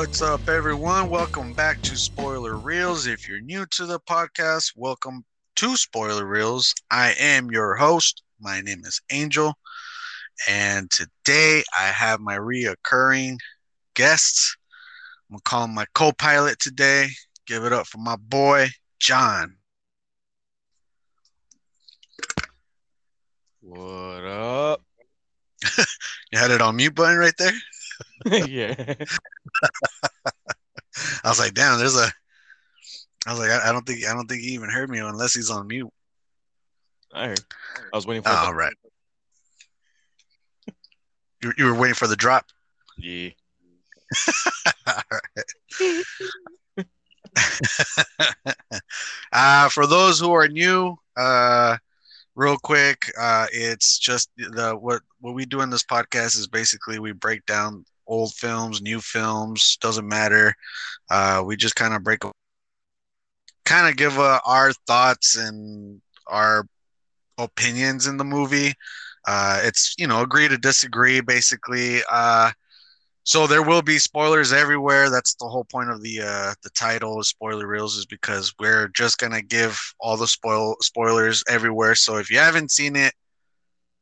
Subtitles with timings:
[0.00, 1.10] What's up, everyone?
[1.10, 3.06] Welcome back to Spoiler Reels.
[3.06, 6.74] If you're new to the podcast, welcome to Spoiler Reels.
[6.90, 8.22] I am your host.
[8.40, 9.52] My name is Angel.
[10.48, 13.36] And today I have my reoccurring
[13.92, 14.56] guests.
[15.28, 17.08] I'm going to call him my co pilot today.
[17.46, 19.56] Give it up for my boy, John.
[23.60, 24.80] What up?
[26.32, 27.52] You had it on mute button right there?
[28.26, 28.74] yeah.
[31.24, 32.10] I was like, damn, there's a.
[33.26, 35.34] I was like, I, I don't think I don't think he even heard me unless
[35.34, 35.90] he's on mute.
[37.12, 37.40] I heard.
[37.92, 38.74] I was waiting for All right.
[41.42, 42.46] You, you were waiting for the drop.
[42.98, 43.30] Yeah.
[49.32, 51.76] Uh, for those who are new, uh,
[52.34, 56.98] real quick, uh, it's just the what what we do in this podcast is basically
[56.98, 60.54] we break down old films, new films, doesn't matter.
[61.10, 62.20] Uh, we just kind of break,
[63.64, 66.66] kind of give uh, our thoughts and our
[67.38, 68.74] opinions in the movie.
[69.26, 72.00] Uh, it's you know agree to disagree basically.
[72.10, 72.50] Uh,
[73.24, 75.10] so there will be spoilers everywhere.
[75.10, 79.18] That's the whole point of the uh, the title spoiler reels is because we're just
[79.18, 81.94] gonna give all the spoil spoilers everywhere.
[81.94, 83.12] So if you haven't seen it,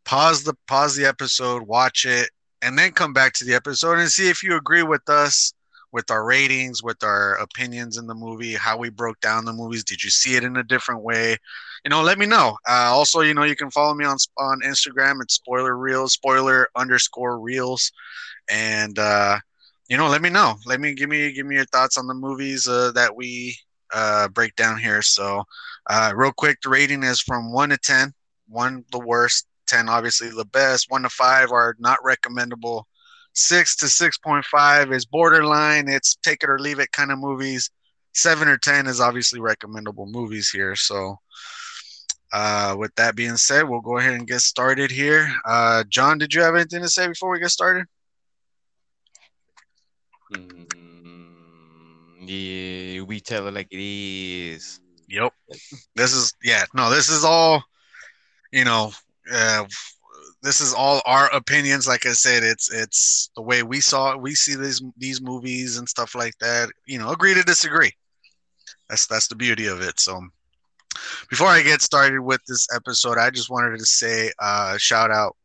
[0.04, 2.30] pause the pause the episode, watch it,
[2.62, 5.52] and then come back to the episode and see if you agree with us
[5.92, 9.84] with our ratings, with our opinions in the movie, how we broke down the movies.
[9.84, 11.36] Did you see it in a different way?
[11.84, 12.58] You know, let me know.
[12.68, 16.68] Uh, also, you know, you can follow me on on Instagram at spoiler reels, spoiler
[16.76, 17.90] underscore reels,
[18.50, 19.38] and uh,
[19.88, 20.56] you know, let me know.
[20.66, 23.56] Let me give me give me your thoughts on the movies uh, that we
[23.92, 25.02] uh, break down here.
[25.02, 25.44] So,
[25.88, 28.12] uh, real quick, the rating is from one to ten.
[28.48, 30.90] One the worst, ten obviously the best.
[30.90, 32.88] One to five are not recommendable
[33.38, 35.88] six to six point five is borderline.
[35.88, 37.70] It's take it or leave it kind of movies.
[38.12, 40.74] Seven or ten is obviously recommendable movies here.
[40.74, 41.18] So,
[42.32, 45.32] uh, with that being said, we'll go ahead and get started here.
[45.44, 47.86] Uh, John, did you have anything to say before we get started?
[50.34, 50.66] Mm,
[52.26, 54.80] yeah, we tell it like it is.
[55.08, 55.32] Yep.
[55.94, 56.64] This is yeah.
[56.74, 57.62] No, this is all.
[58.50, 58.92] You know,
[59.32, 59.64] uh,
[60.42, 61.86] this is all our opinions.
[61.88, 64.20] Like I said, it's it's the way we saw it.
[64.20, 66.70] We see these these movies and stuff like that.
[66.86, 67.92] You know, agree to disagree.
[68.88, 69.98] That's that's the beauty of it.
[69.98, 70.20] So,
[71.28, 75.36] before I get started with this episode, I just wanted to say uh, shout out.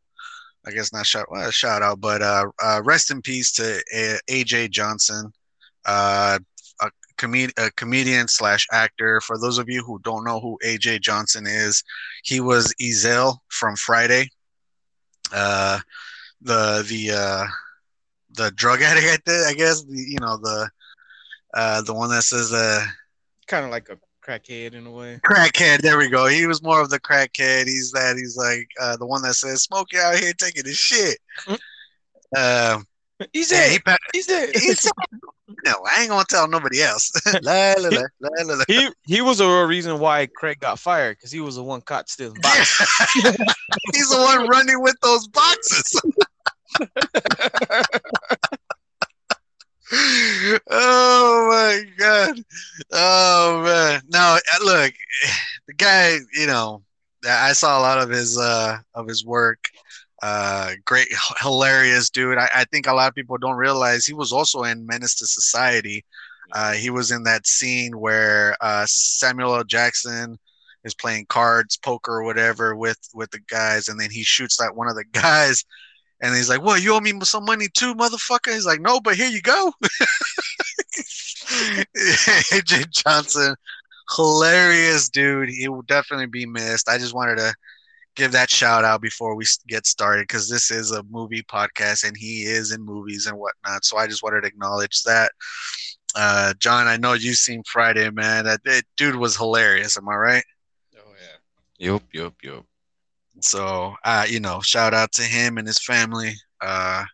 [0.66, 3.82] I guess not shout well, shout out, but uh, uh, rest in peace to
[4.30, 5.32] AJ Johnson,
[5.84, 6.38] uh,
[7.16, 9.20] comed- a comedian slash actor.
[9.20, 11.82] For those of you who don't know who AJ Johnson is,
[12.22, 14.28] he was Ezal from Friday
[15.32, 15.80] uh,
[16.42, 17.46] the the uh,
[18.32, 19.82] the drug addict, I guess.
[19.82, 20.68] The, you know the
[21.54, 22.84] uh, the one that says uh,
[23.46, 25.20] kind of like a crackhead in a way.
[25.24, 25.80] Crackhead.
[25.80, 26.26] There we go.
[26.26, 27.66] He was more of the crackhead.
[27.66, 28.16] He's that.
[28.16, 31.18] He's like uh, the one that says Smokey out here taking his shit.
[31.46, 32.76] Mm-hmm.
[32.76, 32.86] Um,
[33.32, 33.70] he's there.
[33.70, 33.78] he,
[34.12, 34.50] he's there.
[34.52, 34.90] he's
[35.64, 37.12] no, I ain't gonna tell nobody else.
[37.42, 37.90] la, la,
[38.20, 41.62] la, he he was the real reason why Craig got fired because he was the
[41.62, 42.88] one caught stealing boxes.
[43.92, 46.00] He's the one running with those boxes.
[50.70, 52.34] oh my god
[52.92, 54.92] oh man no uh, look
[55.68, 56.82] the guy you know
[57.28, 59.68] i saw a lot of his uh of his work
[60.24, 61.08] uh great
[61.40, 64.86] hilarious dude I, I think a lot of people don't realize he was also in
[64.86, 66.04] menace to society
[66.54, 70.38] uh he was in that scene where uh samuel l jackson
[70.84, 74.76] is playing cards poker or whatever with with the guys and then he shoots that
[74.76, 75.64] one of the guys
[76.22, 79.16] and he's like, "Well, you owe me some money too, motherfucker." He's like, "No, but
[79.16, 79.72] here you go."
[82.52, 83.56] AJ Johnson,
[84.16, 85.50] hilarious dude.
[85.50, 86.88] He will definitely be missed.
[86.88, 87.54] I just wanted to
[88.14, 92.16] give that shout out before we get started because this is a movie podcast and
[92.16, 93.84] he is in movies and whatnot.
[93.84, 95.32] So I just wanted to acknowledge that.
[96.14, 98.44] Uh, John, I know you've seen Friday, man.
[98.44, 99.96] That, that dude was hilarious.
[99.96, 100.44] Am I right?
[100.96, 101.92] Oh yeah.
[101.92, 102.64] Yup, yup, yup.
[103.40, 106.34] So, uh, you know, shout out to him and his family.
[106.60, 107.04] Uh,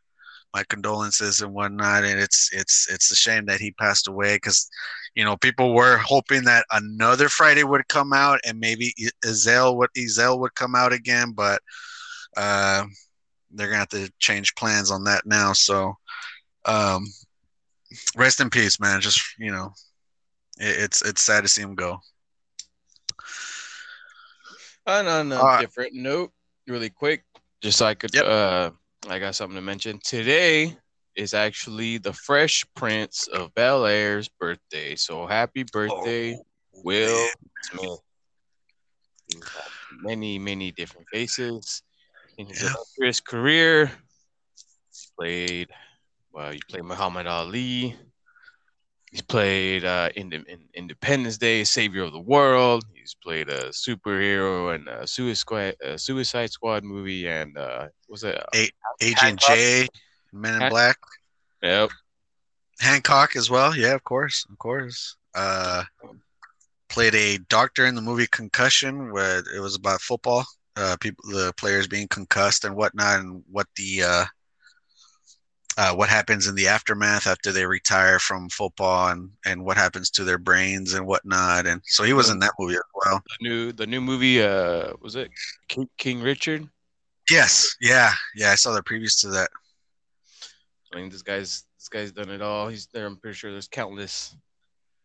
[0.52, 2.04] my condolences and whatnot.
[2.04, 4.68] And it's it's it's a shame that he passed away because,
[5.14, 9.90] you know, people were hoping that another Friday would come out and maybe Ezal would
[9.96, 11.60] Ezal would come out again, but
[12.36, 12.84] uh,
[13.50, 15.52] they're gonna have to change plans on that now.
[15.52, 15.94] So,
[16.64, 17.06] um,
[18.16, 19.00] rest in peace, man.
[19.00, 19.72] Just you know,
[20.58, 21.98] it, it's it's sad to see him go.
[24.86, 25.60] On, on a right.
[25.60, 26.32] different note,
[26.66, 27.24] really quick,
[27.60, 28.24] just so I could, Yep.
[28.24, 28.70] uh,
[29.08, 30.76] I got something to mention today.
[31.16, 34.96] Is actually the Fresh Prince of Bel Air's birthday.
[34.96, 37.28] So happy birthday, Oh, Will.
[37.62, 38.00] Smith.
[39.92, 41.82] Many, many different faces
[42.38, 42.62] in his
[42.98, 43.12] Yeah.
[43.26, 43.86] career.
[43.86, 45.68] He played,
[46.32, 47.96] well, you played Muhammad Ali.
[49.10, 52.84] He's played uh, in, in Independence Day, Savior of the World.
[52.94, 58.22] He's played a superhero in a Suicide Squad, a Suicide Squad movie, and uh, was
[58.22, 58.40] it?
[59.00, 59.48] Agent Hancock?
[59.48, 59.88] J,
[60.32, 60.98] Men in Han- Black,
[61.62, 61.90] Yep.
[62.80, 63.76] Hancock as well.
[63.76, 65.16] Yeah, of course, of course.
[65.34, 65.84] Uh,
[66.88, 70.44] played a doctor in the movie Concussion, where it was about football,
[70.76, 74.24] uh, people, the players being concussed and whatnot, and what the uh,
[75.76, 80.10] uh, what happens in the aftermath after they retire from football, and and what happens
[80.10, 81.66] to their brains and whatnot.
[81.66, 83.22] And so he was in that movie as well.
[83.38, 85.30] The new the new movie uh was it
[85.68, 86.68] King, King Richard?
[87.30, 88.50] Yes, yeah, yeah.
[88.50, 89.50] I saw the previous to that.
[90.92, 92.68] I mean this guy's this guy's done it all.
[92.68, 93.06] He's there.
[93.06, 94.34] I'm pretty sure there's countless.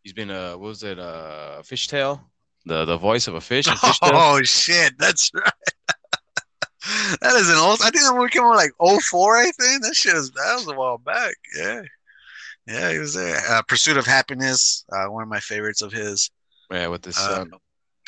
[0.04, 2.22] He's been uh what was it uh Fishtail?
[2.66, 3.68] The the voice of a fish.
[4.02, 5.52] Oh shit, that's right.
[7.22, 7.80] that is an old.
[7.84, 10.68] I think that movie came out like 04, I think that shit is that was
[10.68, 11.36] a while back.
[11.58, 11.82] Yeah,
[12.68, 13.38] yeah, he was there.
[13.50, 16.30] Uh, Pursuit of Happiness, uh, one of my favorites of his
[16.72, 17.52] Yeah, with this Uh, son.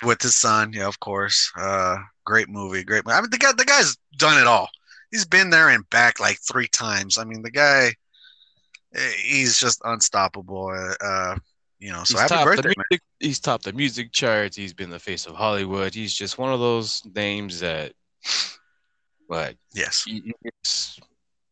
[0.03, 0.73] with his son.
[0.73, 1.51] Yeah, of course.
[1.55, 3.05] Uh, great movie, great.
[3.05, 3.15] Movie.
[3.17, 4.69] I mean, the guy, the guy's done it all.
[5.11, 7.17] He's been there and back like three times.
[7.17, 7.93] I mean, the guy,
[8.93, 10.67] eh, he's just unstoppable.
[10.67, 11.35] Uh, uh
[11.79, 12.99] you know, so he's happy birthday, the man.
[13.19, 14.57] he's topped the music charts.
[14.57, 15.93] He's been the face of Hollywood.
[15.93, 17.93] He's just one of those names that,
[19.27, 20.05] what Yes.
[20.07, 20.33] you you
[20.63, 20.99] just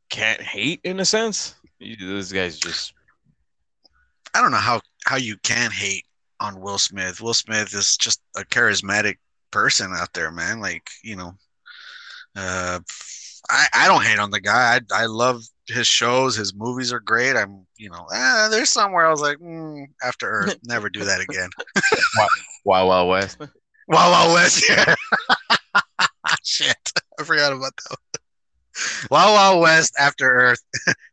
[0.10, 1.56] can't hate in a sense.
[1.80, 2.94] You- This guy's just
[4.34, 6.06] I don't know how how you can hate
[6.40, 7.22] on Will Smith.
[7.22, 9.18] Will Smith is just a charismatic
[9.52, 10.60] person out there, man.
[10.60, 11.34] Like you know,
[12.36, 12.80] uh,
[13.50, 14.80] I I don't hate on the guy.
[14.92, 16.36] I I love his shows.
[16.36, 17.36] His movies are great.
[17.36, 21.22] I'm you know, eh, there's somewhere I was like, mm, After Earth, never do that
[21.22, 21.50] again.
[22.66, 23.38] Wild Wild West.
[23.88, 24.96] Wild Wild West, yeah.
[26.44, 27.90] Shit, I forgot about that.
[27.90, 29.08] one.
[29.12, 30.64] Wild Wild West, After Earth,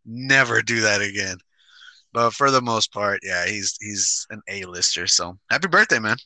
[0.06, 1.36] never do that again.
[2.14, 5.06] But for the most part, yeah, he's he's an A-lister.
[5.06, 6.16] So happy birthday, man!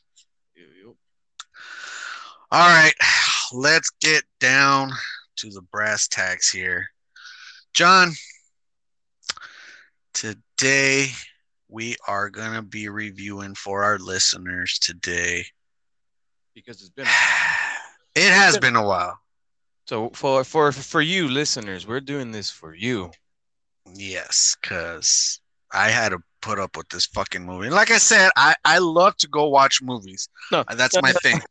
[2.49, 2.93] All right,
[3.53, 4.91] let's get down
[5.37, 6.87] to the brass tacks here,
[7.73, 8.11] John.
[10.13, 11.07] Today
[11.69, 15.45] we are gonna be reviewing for our listeners today.
[16.53, 17.05] Because it's been
[18.15, 19.19] It has been a while.
[19.85, 23.11] so for for for you listeners, we're doing this for you.
[23.93, 25.39] Yes, because
[25.71, 27.69] I had to put up with this fucking movie.
[27.69, 30.29] Like I said, I, I love to go watch movies.
[30.51, 31.41] No, That's my thing.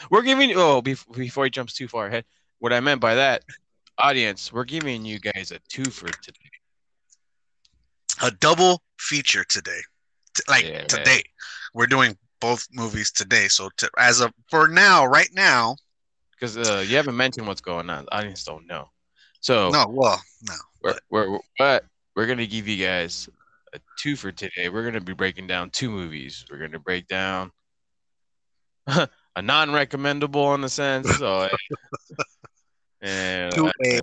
[0.10, 2.24] we're giving you oh before, before he jumps too far ahead.
[2.62, 3.42] What I meant by that,
[3.98, 6.38] audience, we're giving you guys a two for today.
[8.22, 9.80] A double feature today.
[10.32, 10.86] T- Like Yeah, man.
[10.86, 11.24] today.
[11.74, 13.48] We're doing both movies today.
[13.48, 15.74] So to, as of for now, right now,
[16.38, 18.04] Because uh, you haven't mentioned what's going on.
[18.04, 18.90] The audience don't know.
[19.40, 20.54] So no, well, no.
[21.10, 23.28] we're, we're but we're gonna give you guys
[23.74, 24.68] a two for today.
[24.68, 26.44] We're gonna be breaking down two movies.
[26.48, 27.50] We're gonna break down
[28.86, 29.08] a
[29.42, 31.08] non-recommendable in the sense.
[31.18, 31.48] So
[33.02, 34.00] To uh, a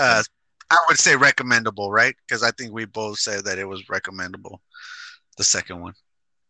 [0.00, 0.22] uh,
[0.70, 2.14] I would say recommendable, right?
[2.26, 4.60] Because I think we both said that it was recommendable.
[5.36, 5.94] The second one.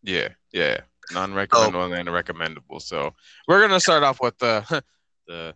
[0.02, 0.80] yeah, yeah,
[1.12, 2.80] non-recommendable and recommendable.
[2.80, 3.14] So
[3.48, 4.60] we're gonna start off with the
[5.26, 5.54] the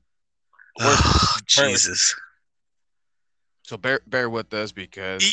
[0.80, 1.02] worst.
[1.04, 2.14] Oh, Jesus.
[3.62, 5.25] So bear bear with us because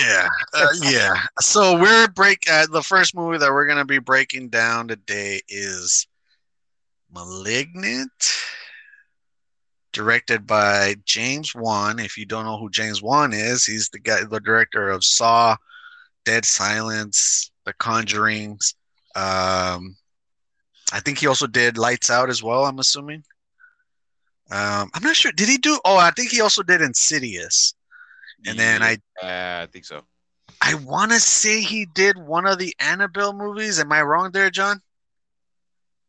[0.00, 4.48] yeah uh, yeah so we're break uh, the first movie that we're gonna be breaking
[4.48, 6.06] down today is
[7.12, 8.12] malignant
[9.96, 14.24] directed by james wan if you don't know who james wan is he's the guy
[14.24, 15.56] the director of saw
[16.24, 18.74] dead silence the conjurings
[19.16, 19.96] um
[20.92, 23.24] i think he also did lights out as well i'm assuming
[24.50, 27.74] um i'm not sure did he do oh i think he also did insidious
[28.46, 30.06] and then I Yeah, I think so.
[30.62, 33.80] I want to say he did one of the Annabelle movies.
[33.80, 34.82] Am I wrong there, John?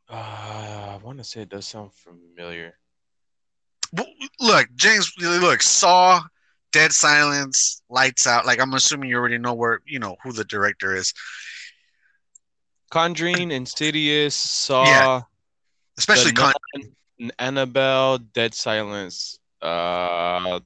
[0.09, 2.77] Uh, I want to say it does sound familiar.
[4.39, 5.11] Look, James.
[5.19, 6.21] Look, Saw,
[6.71, 8.45] Dead Silence, Lights Out.
[8.45, 11.13] Like I'm assuming you already know where you know who the director is,
[12.91, 15.21] Conjuring, Insidious, Saw, Yeah.
[15.97, 16.53] especially Con-
[17.19, 19.39] Nun, Annabelle, Dead Silence.
[19.61, 20.59] Uh,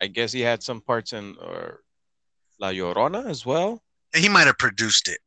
[0.00, 1.82] I guess he had some parts in or
[2.58, 3.82] La Llorona as well.
[4.14, 5.18] he might have produced it.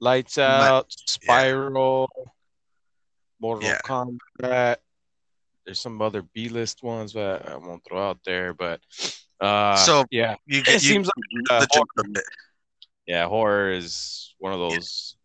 [0.00, 2.08] Lights might- Out, Spiral,
[3.40, 3.78] Mortal Yeah.
[3.84, 4.76] Kombat.
[5.64, 8.80] There's some other B-list ones that I won't throw out there, but
[9.40, 12.24] Uh, So, yeah, You it you, seems like uh, get the gist of it.
[13.06, 15.16] yeah, horror is one of those.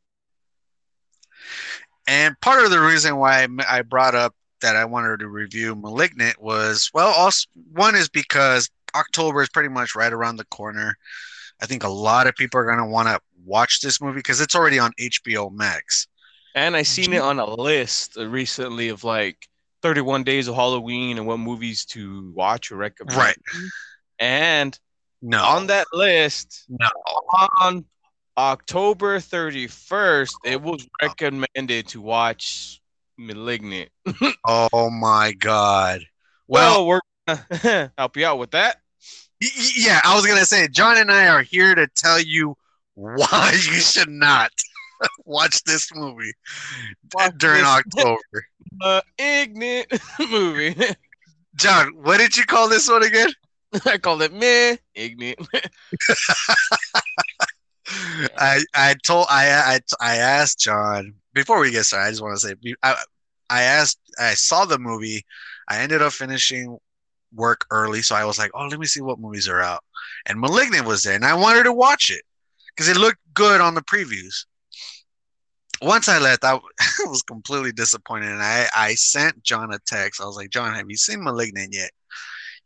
[2.08, 6.41] And part of the reason why I brought up that I wanted to review Malignant
[6.41, 10.98] was well, also one is because October is pretty much right around the corner.
[11.62, 14.55] I think a lot of people are gonna want to watch this movie because it's
[14.55, 16.08] already on HBO Max.
[16.55, 19.48] And I seen it on a list recently of like
[19.81, 23.17] 31 days of Halloween and what movies to watch or recommend.
[23.17, 23.38] Right.
[24.19, 24.77] And
[25.21, 26.88] No, on that list, no,
[27.62, 27.86] on
[28.38, 31.07] October 31st, it was oh.
[31.07, 32.81] recommended to watch
[33.17, 33.89] Malignant.
[34.48, 36.01] oh my god.
[36.48, 38.77] Well, Well, we're gonna help you out with that.
[39.77, 42.55] yeah, I was gonna say John and I are here to tell you
[42.95, 44.51] why you should not
[45.25, 46.33] watch this movie
[47.13, 48.45] Watch during this October.
[48.82, 49.88] Uh, ignorant
[50.32, 50.76] movie.
[51.56, 53.32] John, what did you call this one again?
[53.86, 55.48] I call it meh, ignorant.
[58.38, 62.08] I I told I I I asked John before we get started.
[62.08, 62.96] I just want to say I
[63.50, 65.26] I asked I saw the movie.
[65.68, 66.78] I ended up finishing
[67.34, 69.84] work early, so I was like, oh, let me see what movies are out.
[70.26, 72.24] And *Malignant* was there, and I wanted to watch it
[72.76, 74.46] because it looked good on the previews.
[75.81, 76.59] Once I left, I
[77.05, 80.21] was completely disappointed, and I I sent John a text.
[80.21, 81.91] I was like, John, have you seen *Malignant* yet?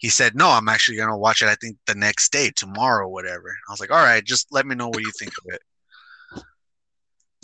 [0.04, 1.48] he said, No, I'm actually gonna watch it.
[1.48, 3.56] I think the next day, tomorrow, whatever.
[3.70, 5.62] I was like, All right, just let me know what you think of it.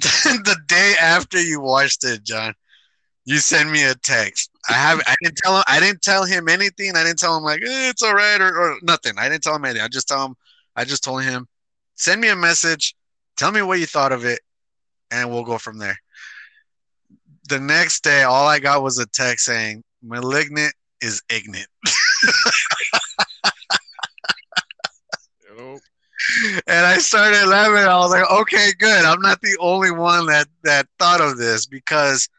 [0.44, 2.54] the day after you watched it, John,
[3.24, 4.50] you send me a text.
[4.68, 6.98] I have I didn't tell him I didn't tell him anything.
[6.98, 9.14] I didn't tell him like eh, it's all right or, or nothing.
[9.18, 9.84] I didn't tell him anything.
[9.84, 10.36] I just tell him
[10.76, 11.48] I just told him,
[11.96, 12.94] send me a message,
[13.38, 14.40] tell me what you thought of it,
[15.12, 15.98] and we'll go from there.
[17.48, 21.68] The next day, all I got was a text saying, Malignant is ignorant.
[25.58, 25.82] Nope.
[26.68, 27.76] and I started laughing.
[27.76, 29.06] I was like, okay, good.
[29.06, 32.30] I'm not the only one that that thought of this because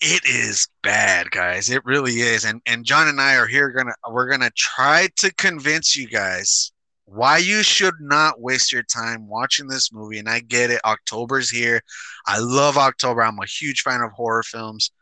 [0.00, 1.70] it is bad, guys.
[1.70, 2.44] It really is.
[2.44, 6.72] And and John and I are here gonna we're gonna try to convince you guys
[7.12, 10.18] why you should not waste your time watching this movie.
[10.18, 10.80] And I get it.
[10.84, 11.80] October's here.
[12.26, 13.22] I love October.
[13.22, 14.92] I'm a huge fan of horror films.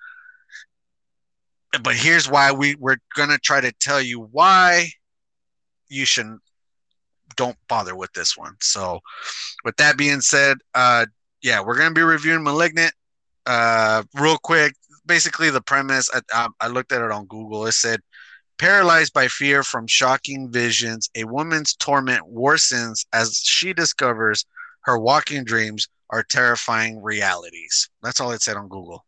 [1.82, 4.90] But here's why we, we're gonna try to tell you why
[5.88, 6.40] you shouldn't
[7.36, 8.56] don't bother with this one.
[8.60, 9.00] So,
[9.64, 11.06] with that being said, uh,
[11.42, 12.92] yeah, we're gonna be reviewing *Malignant*.
[13.44, 14.74] Uh, real quick,
[15.06, 16.08] basically the premise.
[16.12, 17.66] I, I, I looked at it on Google.
[17.66, 18.00] It said,
[18.58, 24.44] paralyzed by fear from shocking visions, a woman's torment worsens as she discovers
[24.82, 27.90] her walking dreams are terrifying realities.
[28.02, 29.04] That's all it said on Google.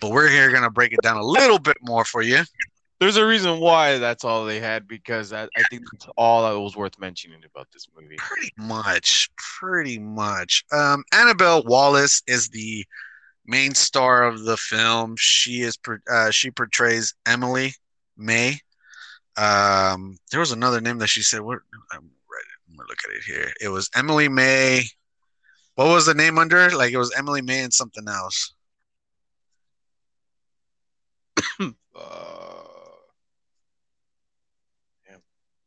[0.00, 2.42] But we're here gonna break it down a little bit more for you.
[3.00, 6.60] There's a reason why that's all they had because I, I think that's all that
[6.60, 8.14] was worth mentioning about this movie.
[8.16, 10.64] Pretty much, pretty much.
[10.72, 12.84] Um, Annabelle Wallis is the
[13.44, 15.16] main star of the film.
[15.18, 15.76] She is
[16.08, 17.74] uh, she portrays Emily
[18.22, 18.58] May.
[19.36, 21.40] Um, there was another name that she said.
[21.40, 21.60] What?
[21.92, 22.10] I'm
[22.76, 23.52] gonna look at it here.
[23.60, 24.84] It was Emily May.
[25.74, 26.70] What was the name under?
[26.70, 28.54] Like it was Emily May and something else.
[31.94, 32.62] Uh.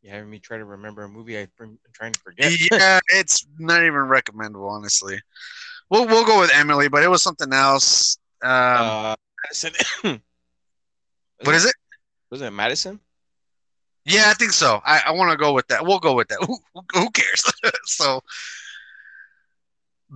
[0.05, 2.53] You having me try to remember a movie I'm trying to forget.
[2.71, 5.19] Yeah, it's not even recommendable, honestly.
[5.89, 8.15] We'll we'll go with Emily, but it was something else.
[8.43, 9.74] Um, uh, Madison.
[11.43, 11.74] what is it?
[12.32, 13.00] Was it Madison?
[14.05, 14.82] Yeah, I think so.
[14.86, 15.86] I, I want to go with that.
[15.86, 16.39] We'll go with that.
[16.46, 17.44] Who, who- who cares?
[17.86, 18.22] so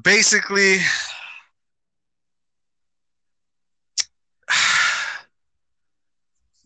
[0.03, 0.77] basically,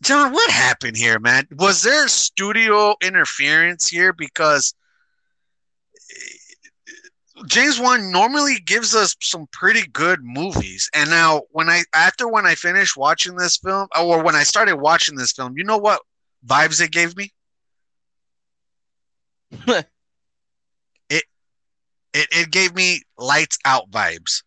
[0.02, 1.46] John, what happened here, man?
[1.52, 4.12] Was there studio interference here?
[4.12, 4.74] Because
[7.46, 12.46] James Wan normally gives us some pretty good movies, and now when I after when
[12.46, 15.78] I finished watching this film, oh, or when I started watching this film, you know
[15.78, 16.00] what
[16.46, 17.32] vibes it gave me?
[19.66, 19.86] it,
[21.10, 21.24] it
[22.12, 24.42] it gave me lights out vibes.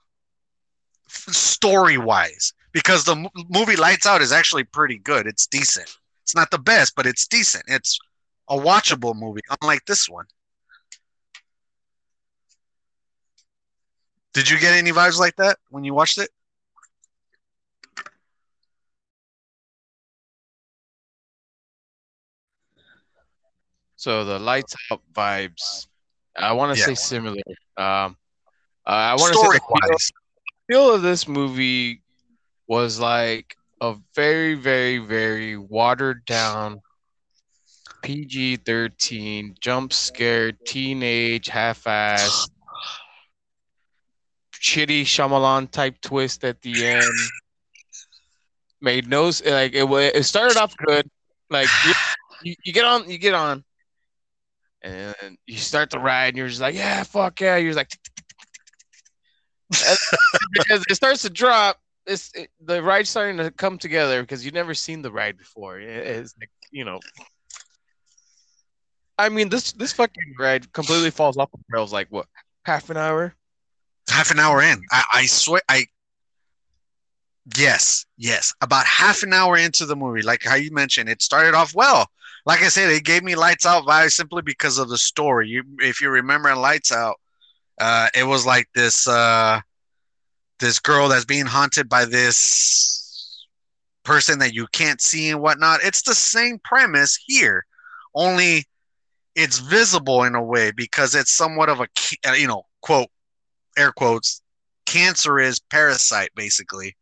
[1.10, 5.28] Story wise because the m- movie lights out is actually pretty good.
[5.28, 5.98] It's decent.
[6.24, 7.66] It's not the best but it's decent.
[7.68, 8.00] It's
[8.50, 10.26] a watchable movie unlike this one
[14.38, 16.30] did you get any vibes like that when you watched it
[23.96, 25.88] So the lights out vibes.
[26.38, 26.86] I want to Yeah.
[26.86, 27.42] say similar.
[27.78, 28.18] Um,
[28.86, 30.00] uh, I want to say the
[30.68, 32.04] feel, of this movie
[32.68, 36.82] was like a very, very, very watered down
[38.04, 42.50] PG 13, jump scare, teenage, half ass,
[44.62, 47.04] shitty Shyamalan type twist at the end.
[48.80, 50.16] Made no like it.
[50.16, 51.10] It started off good.
[51.50, 51.94] Like you,
[52.44, 53.64] you, you get on, you get on,
[54.84, 57.56] and you start the ride, and you're just like, yeah, fuck yeah.
[57.58, 57.90] You're like,
[59.70, 61.80] because it starts to drop.
[62.06, 65.80] It's it, the ride's starting to come together because you've never seen the ride before.
[65.80, 67.00] It- It's like you know.
[69.18, 71.92] I mean, this this fucking ride completely falls off the rails.
[71.92, 72.28] Like what,
[72.66, 73.34] half an hour?
[74.10, 74.82] Half an hour in.
[74.92, 75.86] I, I swear I
[77.58, 78.54] yes, yes.
[78.62, 82.08] About half an hour into the movie, like how you mentioned, it started off well.
[82.46, 85.50] Like I said, it gave me lights out vibes simply because of the story.
[85.50, 87.18] You if you remember in Lights Out,
[87.80, 89.60] uh, it was like this uh
[90.60, 93.46] this girl that's being haunted by this
[94.04, 95.82] person that you can't see and whatnot.
[95.84, 97.66] It's the same premise here,
[98.16, 98.66] only
[99.36, 101.88] it's visible in a way because it's somewhat of a
[102.28, 103.10] uh, you know quote
[103.78, 104.42] air quotes
[104.86, 106.96] cancerous parasite basically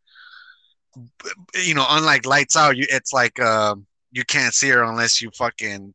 [1.54, 5.30] you know unlike lights out you it's like um you can't see her unless you
[5.32, 5.94] fucking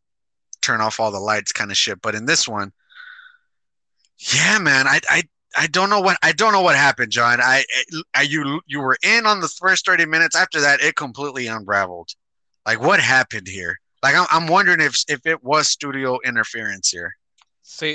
[0.60, 2.72] turn off all the lights kind of shit but in this one
[4.18, 5.22] yeah man i i
[5.56, 7.40] I don't know what I don't know what happened, John.
[7.40, 7.64] I,
[8.14, 10.37] I you you were in on the first thirty minutes.
[10.37, 12.10] After that, it completely unraveled.
[12.66, 13.78] Like what happened here?
[14.02, 17.16] Like I'm, I'm wondering if if it was studio interference here.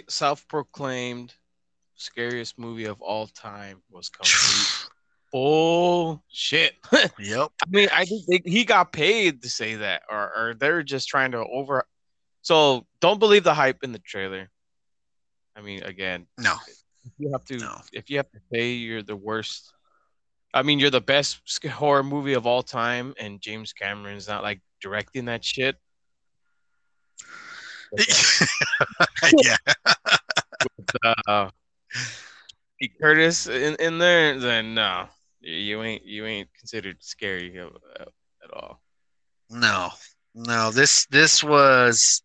[0.09, 1.33] Self-proclaimed
[1.95, 4.89] scariest movie of all time was complete
[5.31, 6.73] bullshit.
[7.19, 7.49] Yep.
[7.61, 11.07] I mean, I think they, he got paid to say that, or or they're just
[11.07, 11.85] trying to over.
[12.41, 14.49] So don't believe the hype in the trailer.
[15.55, 16.55] I mean, again, No.
[17.05, 17.81] if you have to No.
[17.91, 19.73] if you have to say you're the worst.
[20.53, 24.61] I mean, you're the best horror movie of all time, and James Cameron's not like
[24.81, 25.75] directing that shit.
[29.43, 29.57] yeah.
[31.27, 31.64] uh, Pete
[33.01, 35.07] Curtis in, in there, then no,
[35.39, 38.81] you ain't you ain't considered scary at all.
[39.49, 39.91] No.
[40.33, 40.71] No.
[40.71, 42.21] This this was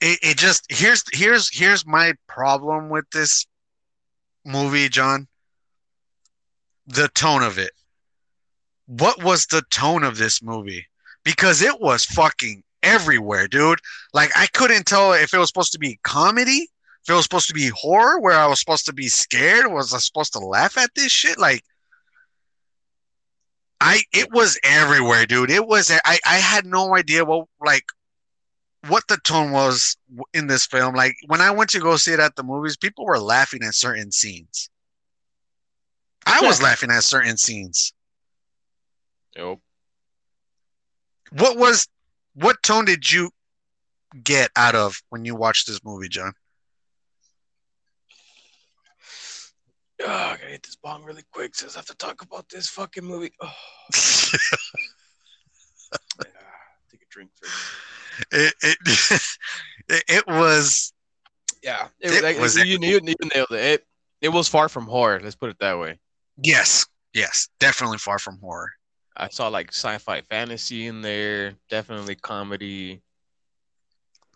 [0.00, 3.46] it, it just here's here's here's my problem with this
[4.44, 5.26] movie, John.
[6.86, 7.72] The tone of it.
[8.86, 10.86] What was the tone of this movie?
[11.24, 13.80] Because it was fucking everywhere, dude.
[14.12, 16.68] Like I couldn't tell if it was supposed to be comedy,
[17.06, 19.70] if it was supposed to be horror, where I was supposed to be scared.
[19.70, 21.38] Was I supposed to laugh at this shit?
[21.38, 21.62] Like
[23.80, 25.52] I it was everywhere, dude.
[25.52, 27.84] It was I I had no idea what like
[28.88, 29.96] what the tone was
[30.34, 30.96] in this film.
[30.96, 33.76] Like when I went to go see it at the movies, people were laughing at
[33.76, 34.68] certain scenes.
[36.26, 37.92] I was laughing at certain scenes.
[39.36, 39.60] Nope.
[41.30, 41.86] What was
[42.34, 43.30] what tone did you
[44.24, 46.32] get out of when you watched this movie, John?
[50.02, 52.68] Oh, I gotta hit this bong really quick since I have to talk about this
[52.68, 53.30] fucking movie.
[53.40, 53.52] Oh,
[56.24, 56.30] yeah.
[56.90, 57.54] Take a drink first.
[58.32, 58.78] it, it
[59.88, 60.92] it it was
[61.62, 63.00] Yeah, It it, like, was you, you, you
[63.34, 63.54] nailed it.
[63.80, 63.86] it.
[64.20, 65.20] It was far from horror.
[65.22, 65.98] Let's put it that way.
[66.42, 68.70] yes, yes, definitely far from horror.
[69.16, 73.02] I saw like sci-fi fantasy in there, definitely comedy.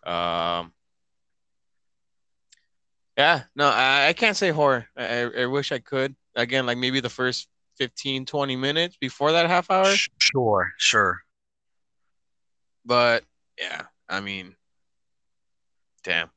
[0.05, 0.73] Um,
[3.21, 4.87] yeah, no, I, I can't say horror.
[4.97, 6.17] I, I, wish I could.
[6.37, 9.93] Again, like maybe the first 15, 20 minutes before that half hour.
[10.19, 11.19] Sure, sure.
[12.87, 13.25] But
[13.59, 14.57] yeah, I mean,
[16.03, 16.31] damn.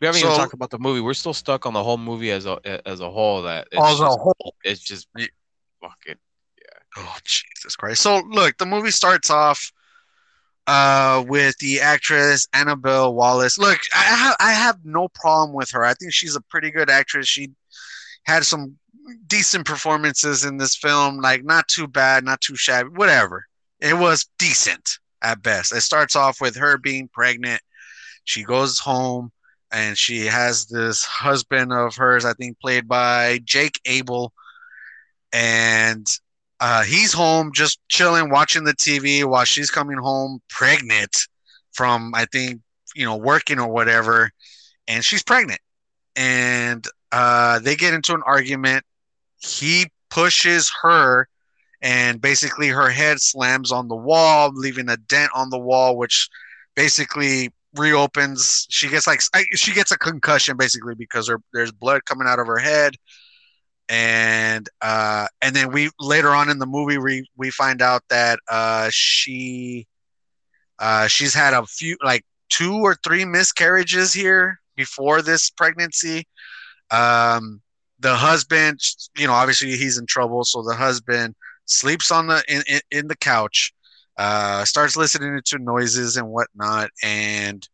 [0.00, 1.00] We haven't even talked about the movie.
[1.02, 3.42] We're still stuck on the whole movie as a as a whole.
[3.42, 4.54] That it's As a just, whole.
[4.64, 6.80] it's just fucking Yeah.
[6.98, 8.02] Oh Jesus Christ!
[8.02, 9.70] So look, the movie starts off
[10.66, 13.58] uh, with the actress Annabelle Wallis.
[13.58, 15.84] Look, I have I have no problem with her.
[15.84, 17.28] I think she's a pretty good actress.
[17.28, 17.50] She
[18.24, 18.76] had some
[19.26, 21.20] decent performances in this film.
[21.20, 22.90] Like not too bad, not too shabby.
[22.90, 23.46] Whatever.
[23.80, 25.74] It was decent at best.
[25.74, 27.60] It starts off with her being pregnant.
[28.24, 29.30] She goes home
[29.70, 34.32] and she has this husband of hers, I think played by Jake Abel,
[35.32, 36.06] and
[36.60, 41.26] uh, he's home just chilling, watching the TV while she's coming home pregnant
[41.72, 42.60] from, I think,
[42.94, 44.30] you know, working or whatever.
[44.88, 45.60] And she's pregnant.
[46.14, 48.84] And uh, they get into an argument.
[49.38, 51.28] He pushes her,
[51.82, 56.28] and basically her head slams on the wall, leaving a dent on the wall, which
[56.74, 58.66] basically reopens.
[58.70, 59.20] She gets like
[59.54, 62.96] she gets a concussion basically because her, there's blood coming out of her head
[63.88, 68.38] and uh, and then we later on in the movie we we find out that
[68.50, 69.86] uh, she
[70.78, 76.26] Uh, she's had a few, like two or three miscarriages here before this pregnancy.
[76.90, 77.62] Um,
[77.98, 78.80] the husband,
[79.16, 83.08] you know, obviously he's in trouble, so the husband sleeps on the in, in, in
[83.08, 83.72] the couch,
[84.18, 87.66] uh, starts listening to noises and whatnot, and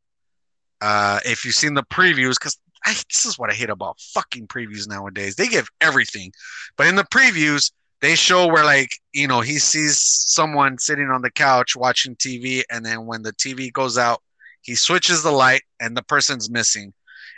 [0.81, 4.89] uh, if you've seen the previews, because this is what I hate about fucking previews
[4.89, 5.37] nowadays.
[5.37, 6.33] They give everything,
[6.77, 11.23] but in the previews, they show where like you know he sees someone sitting on
[11.23, 14.23] the couch watching TV, and then when the TV goes out,
[14.63, 16.93] he switches the light, and the person's missing,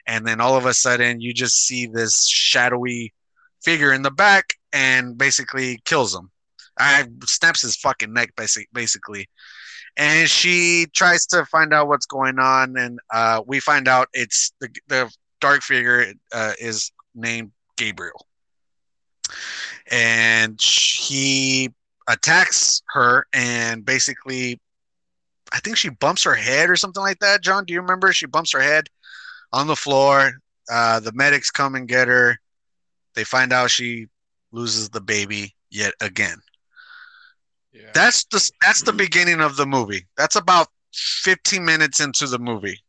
[0.07, 3.13] and then all of a sudden you just see this shadowy
[3.63, 6.31] figure in the back, and basically kills him.
[6.79, 9.29] I snaps his fucking neck, basically
[9.97, 14.53] and she tries to find out what's going on and uh, we find out it's
[14.61, 15.09] the, the
[15.45, 18.27] dark figure uh, is named gabriel
[19.91, 21.71] and he
[22.09, 24.59] attacks her and basically
[25.53, 28.27] i think she bumps her head or something like that john do you remember she
[28.27, 28.89] bumps her head
[29.53, 30.33] on the floor
[30.73, 32.39] uh, the medics come and get her
[33.15, 34.07] they find out she
[34.51, 36.39] loses the baby yet again
[37.75, 37.91] yeah.
[37.93, 40.07] That's the that's the beginning of the movie.
[40.17, 42.84] That's about 15 minutes into the movie.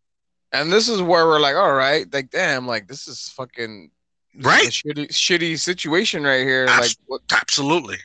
[0.61, 3.91] And this is where we're like, all right, like damn, like this is fucking
[4.33, 6.65] this right is shitty, shitty situation right here.
[6.67, 7.21] Abs- like what?
[7.31, 7.97] absolutely.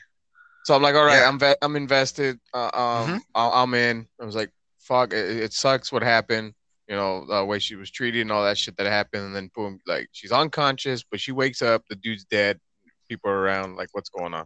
[0.63, 1.27] So I'm like, all right, yeah.
[1.27, 2.39] I'm ve- I'm invested.
[2.53, 3.17] Uh, um, mm-hmm.
[3.35, 4.07] I'm in.
[4.19, 6.53] I was like, fuck, it, it, sucks what happened.
[6.87, 9.49] You know, the way she was treated and all that shit that happened, and then
[9.55, 12.59] boom, like she's unconscious, but she wakes up, the dude's dead,
[13.07, 14.45] people are around, like what's going on?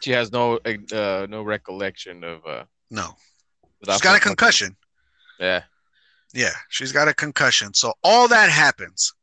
[0.00, 3.16] She has no uh, no recollection of uh no.
[3.84, 4.76] She's got a concussion.
[5.38, 5.62] Yeah.
[6.36, 7.72] Yeah, she's got a concussion.
[7.72, 9.14] So all that happens.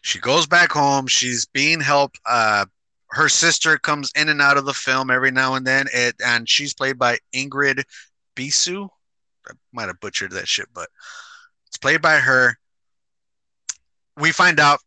[0.00, 1.06] She goes back home.
[1.06, 2.18] She's being helped.
[2.24, 2.64] Uh,
[3.10, 6.48] her sister comes in and out of the film every now and then, it, and
[6.48, 7.84] she's played by Ingrid
[8.36, 8.88] Bisu.
[9.46, 10.88] I might have butchered that shit, but
[11.66, 12.56] it's played by her.
[14.16, 14.80] We find out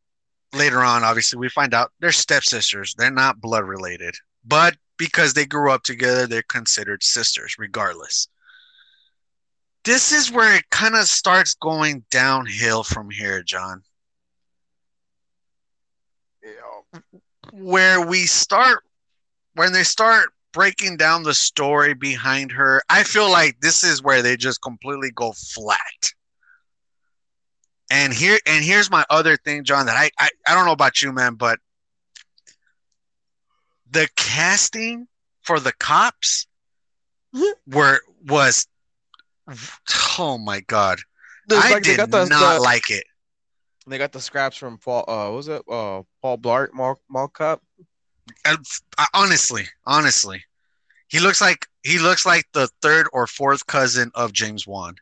[0.54, 2.96] later on, obviously, we find out they're stepsisters.
[2.96, 8.28] They're not blood related, but because they grew up together, they're considered sisters, regardless.
[9.84, 13.82] This is where it kind of starts going downhill from here, John.
[17.52, 18.84] Where we start,
[19.56, 24.22] when they start breaking down the story behind her, I feel like this is where
[24.22, 26.14] they just completely go flat.
[27.90, 31.02] And here and here's my other thing, John, that I, I, I don't know about
[31.02, 31.60] you, man, but
[33.90, 35.08] the casting
[35.42, 36.48] for the cops
[37.68, 38.68] were was
[40.20, 41.00] oh my god.
[41.52, 43.04] I did the, not the, like it.
[43.88, 45.04] They got the scraps from Paul.
[45.08, 45.62] Uh, what was it?
[45.70, 47.62] Uh, Paul Blart, Mall, Mall Cop.
[48.46, 48.56] Uh,
[49.14, 50.44] honestly, honestly,
[51.08, 54.96] he looks like he looks like the third or fourth cousin of James Wan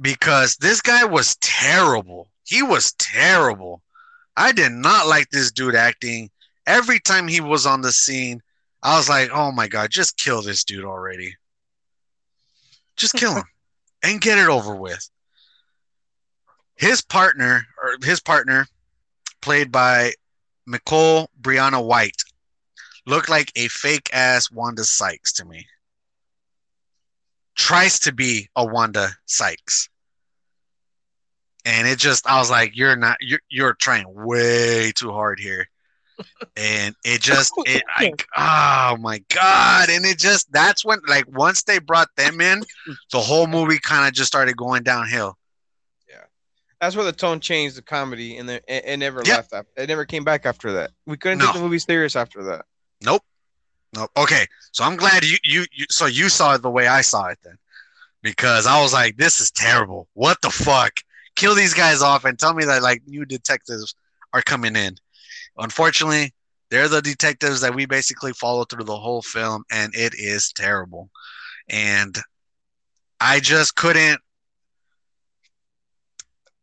[0.00, 2.28] because this guy was terrible.
[2.44, 3.82] He was terrible.
[4.36, 6.30] I did not like this dude acting.
[6.66, 8.42] Every time he was on the scene,
[8.82, 11.34] I was like, "Oh my god, just kill this dude already.
[12.96, 13.44] Just kill him
[14.02, 15.08] and get it over with."
[16.76, 18.66] His partner or his partner
[19.40, 20.14] played by
[20.66, 22.22] Nicole Brianna White
[23.06, 25.66] looked like a fake ass Wanda Sykes to me
[27.54, 29.88] tries to be a Wanda Sykes.
[31.64, 35.68] And it just I was like, you're not you're you're trying way too hard here.
[36.56, 41.62] And it just it like oh my god and it just that's when like once
[41.64, 42.62] they brought them in
[43.12, 45.36] the whole movie kind of just started going downhill
[46.08, 46.22] yeah
[46.80, 49.36] that's where the tone changed the comedy and then it, it never yep.
[49.36, 51.46] left after, it never came back after that we couldn't no.
[51.46, 52.64] take the movie serious after that
[53.02, 53.22] nope
[53.94, 54.10] Nope.
[54.16, 57.26] Okay, so I'm glad you, you you so you saw it the way I saw
[57.26, 57.58] it then,
[58.22, 60.08] because I was like, this is terrible.
[60.14, 61.00] What the fuck?
[61.36, 63.94] Kill these guys off and tell me that like new detectives
[64.32, 64.96] are coming in.
[65.58, 66.32] Unfortunately,
[66.70, 71.10] they're the detectives that we basically follow through the whole film, and it is terrible.
[71.68, 72.16] And
[73.20, 74.20] I just couldn't.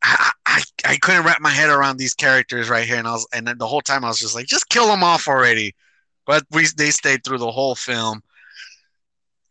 [0.04, 3.28] I, I, I couldn't wrap my head around these characters right here, and I was,
[3.34, 5.76] and the whole time I was just like, just kill them off already
[6.26, 8.22] but we they stayed through the whole film.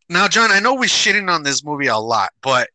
[0.09, 2.69] Now, John, I know we're shitting on this movie a lot, but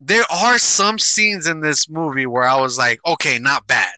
[0.00, 3.94] there are some scenes in this movie where I was like, okay, not bad.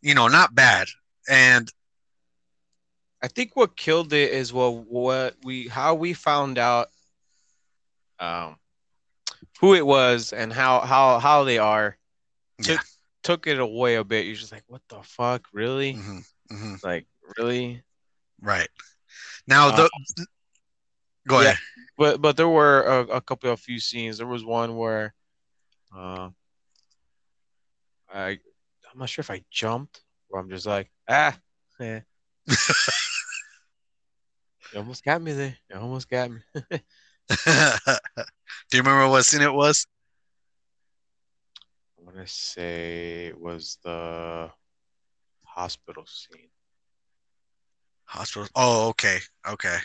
[0.00, 0.88] You know, not bad.
[1.28, 1.70] And
[3.22, 6.88] I think what killed it is well what we how we found out
[8.20, 8.56] um
[9.60, 11.96] who it was and how how how they are
[12.62, 12.82] took yeah.
[13.22, 14.26] took it away a bit.
[14.26, 15.94] You're just like, what the fuck, really?
[15.94, 16.18] Mm-hmm.
[16.52, 16.74] Mm-hmm.
[16.82, 17.06] Like,
[17.36, 17.82] really?
[18.40, 18.68] Right.
[19.46, 20.24] Now the Uh,
[21.26, 21.46] go yeah.
[21.48, 21.58] ahead.
[21.96, 24.18] but but there were a, a couple of few scenes.
[24.18, 25.14] There was one where,
[25.96, 26.30] uh,
[28.12, 28.38] I
[28.98, 31.38] I'm not sure if I jumped or I'm just like ah,
[31.78, 32.00] yeah.
[32.48, 32.56] you
[34.74, 35.56] almost got me there.
[35.70, 36.38] You almost got me.
[36.52, 36.72] Do
[38.72, 39.86] you remember what scene it was?
[41.96, 44.50] I want to say it was the
[45.44, 46.48] hospital scene.
[48.06, 48.48] Hospital.
[48.56, 49.76] Oh, okay, okay.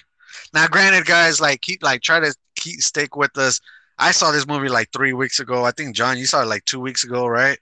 [0.55, 3.59] Now, granted, guys, like keep like try to keep stick with us.
[3.99, 5.63] I saw this movie like three weeks ago.
[5.63, 7.59] I think John, you saw it like two weeks ago, right?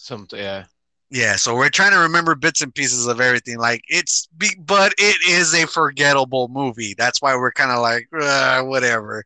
[0.00, 0.64] Some yeah.
[1.10, 1.36] Yeah.
[1.36, 3.58] So we're trying to remember bits and pieces of everything.
[3.58, 6.94] Like it's, be, but it is a forgettable movie.
[6.96, 9.24] That's why we're kind of like "Uh, whatever.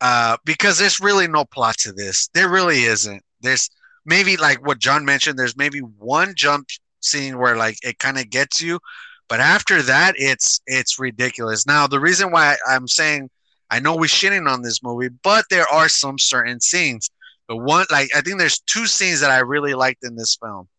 [0.00, 2.28] Uh, because there's really no plot to this.
[2.34, 3.22] There really isn't.
[3.42, 3.70] There's
[4.04, 5.38] maybe like what John mentioned.
[5.38, 6.68] There's maybe one jump
[7.00, 8.80] scene where like it kind of gets you,
[9.28, 11.64] but after that, it's it's ridiculous.
[11.64, 13.30] Now the reason why I'm saying
[13.70, 17.08] I know we're shitting on this movie, but there are some certain scenes.
[17.52, 20.70] The one like I think there's two scenes that I really liked in this film.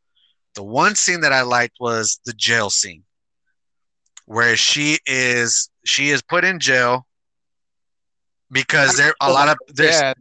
[0.55, 3.03] The one scene that I liked was the jail scene,
[4.25, 7.05] where she is she is put in jail
[8.51, 10.13] because there a lot of there's yeah,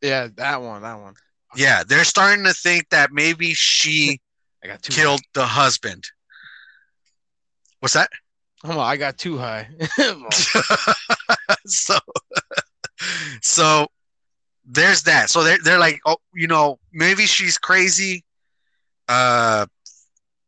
[0.00, 1.14] yeah, that one, that one.
[1.54, 4.18] yeah they're starting to think that maybe she
[4.64, 6.02] I got too killed the husband.
[7.78, 8.10] What's that?
[8.64, 8.70] High.
[8.70, 9.68] Come I got too high.
[11.66, 11.96] so
[13.40, 13.86] so
[14.64, 15.30] there's that.
[15.30, 18.24] So they're they're like, oh, you know, maybe she's crazy.
[19.08, 19.66] Uh,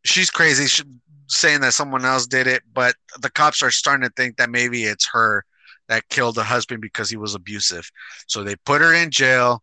[0.05, 0.67] she's crazy.
[0.67, 0.83] She,
[1.27, 4.85] saying that someone else did it, but the cops are starting to think that maybe
[4.85, 5.45] it's her
[5.89, 7.91] that killed the husband because he was abusive.
[8.27, 9.63] So they put her in jail,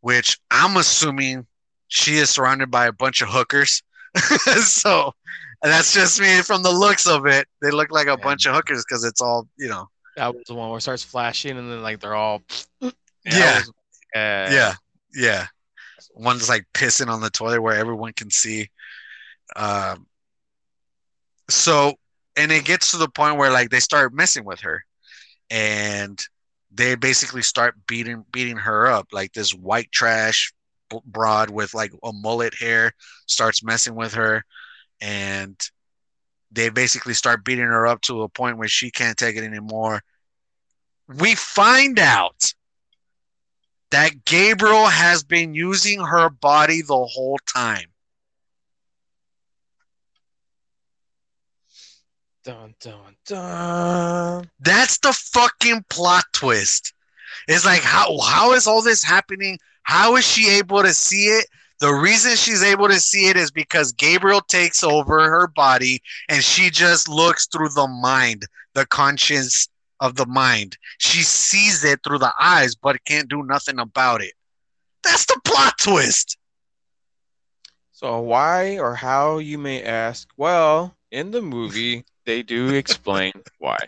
[0.00, 1.46] which I'm assuming
[1.88, 3.82] she is surrounded by a bunch of hookers.
[4.64, 5.12] so
[5.62, 7.46] that's just me from the looks of it.
[7.62, 8.16] They look like a Yeah.
[8.16, 11.02] bunch of hookers because it's all, you know, that was the one where it starts
[11.04, 12.42] flashing and then like they're all
[12.80, 12.90] Yeah.
[13.24, 13.72] that was-
[14.14, 14.74] uh, yeah,
[15.14, 15.46] yeah.
[16.14, 18.70] One's like pissing on the toilet where everyone can see.
[19.54, 20.06] Um,
[21.48, 21.94] so,
[22.36, 24.84] and it gets to the point where like they start messing with her,
[25.50, 26.20] and
[26.72, 29.08] they basically start beating beating her up.
[29.12, 30.52] Like this white trash
[31.04, 32.92] broad with like a mullet hair
[33.26, 34.44] starts messing with her,
[35.00, 35.58] and
[36.50, 40.02] they basically start beating her up to a point where she can't take it anymore.
[41.08, 42.54] We find out
[43.90, 47.86] that Gabriel has been using her body the whole time.
[52.44, 54.50] Dun dun dun.
[54.60, 56.92] That's the fucking plot twist.
[57.48, 59.58] It's like how how is all this happening?
[59.82, 61.46] How is she able to see it?
[61.80, 66.42] The reason she's able to see it is because Gabriel takes over her body and
[66.42, 69.68] she just looks through the mind, the conscience
[70.00, 70.76] of the mind.
[70.98, 74.32] She sees it through the eyes, but can't do nothing about it.
[75.02, 76.36] That's the plot twist.
[77.92, 80.28] So why or how you may ask?
[80.36, 83.78] Well, in the movie they do explain why.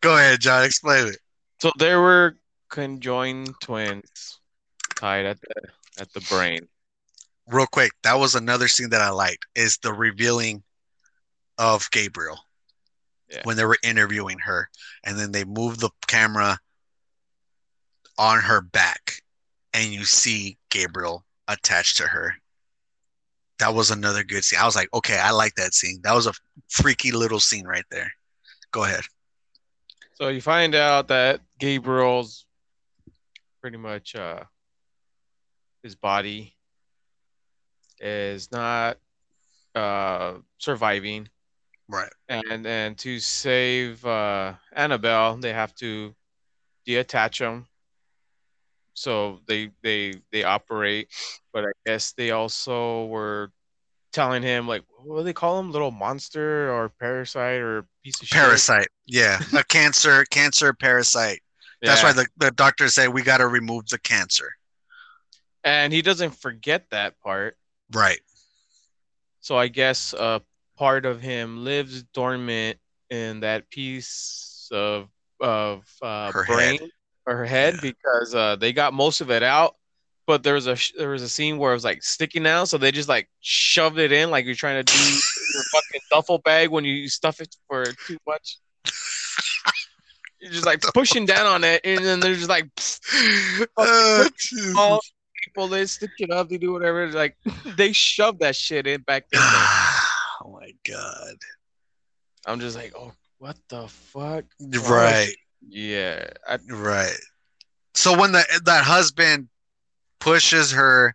[0.00, 0.64] Go ahead, John.
[0.64, 1.18] Explain it.
[1.60, 2.36] So there were
[2.68, 4.38] conjoined twins
[4.94, 5.54] tied at the
[5.98, 6.68] at the brain.
[7.48, 10.62] real quick, that was another scene that I liked is the revealing
[11.58, 12.38] of Gabriel
[13.30, 13.40] Yeah.
[13.44, 14.68] when they were interviewing her,
[15.04, 16.58] and then they moved the camera
[18.18, 19.22] on her back,
[19.74, 22.34] and you see Gabriel attached to her.
[23.58, 24.58] That was another good scene.
[24.60, 26.00] I was like, okay, I like that scene.
[26.02, 26.32] That was a
[26.68, 28.12] freaky little scene right there.
[28.70, 29.02] Go ahead.
[30.14, 32.46] So you find out that Gabriel's
[33.60, 34.44] pretty much uh
[35.82, 36.54] his body
[37.98, 38.98] is not
[39.74, 41.28] uh surviving
[41.88, 42.12] Right.
[42.28, 46.14] and and to save uh Annabelle they have to
[46.86, 47.66] deattach them.
[48.94, 51.08] so they they they operate
[51.52, 53.52] but I guess they also were
[54.12, 58.26] telling him like what do they call him little monster or parasite or piece of
[58.28, 58.88] shit Parasite.
[59.06, 59.38] Yeah.
[59.56, 61.40] a cancer, cancer parasite.
[61.82, 62.08] That's Yeah.
[62.08, 64.50] why the, the doctor said we got to remove the cancer.
[65.64, 67.56] and he doesn't forget that part
[67.92, 68.20] Right.
[69.40, 70.40] So I guess uh,
[70.76, 72.78] part of him lives dormant
[73.10, 75.08] in that piece of
[75.40, 76.90] of uh, Her brain head.
[77.26, 77.80] or her head Yeah.
[77.92, 79.76] because uh, they got most of it out.
[80.26, 82.78] But there was a there was a scene where it was like sticking out, so
[82.78, 84.98] they just like shoved it in like you're trying to do
[85.54, 88.58] your fucking duffel bag when you stuff it for too much.
[90.40, 92.68] You're just like pushing down on it, and then they're just like
[93.78, 94.28] Uh,
[94.76, 95.00] all
[95.44, 97.10] people they stick it up, they do whatever.
[97.10, 97.36] Like
[97.76, 99.92] they shove that shit in back oh my
[100.88, 101.34] god.
[102.46, 104.44] I'm just like, oh, what the fuck?
[104.60, 105.34] Right.
[105.66, 106.30] Yeah.
[106.48, 107.16] I, Right.
[107.94, 109.48] So when the that husband
[110.20, 111.14] pushes her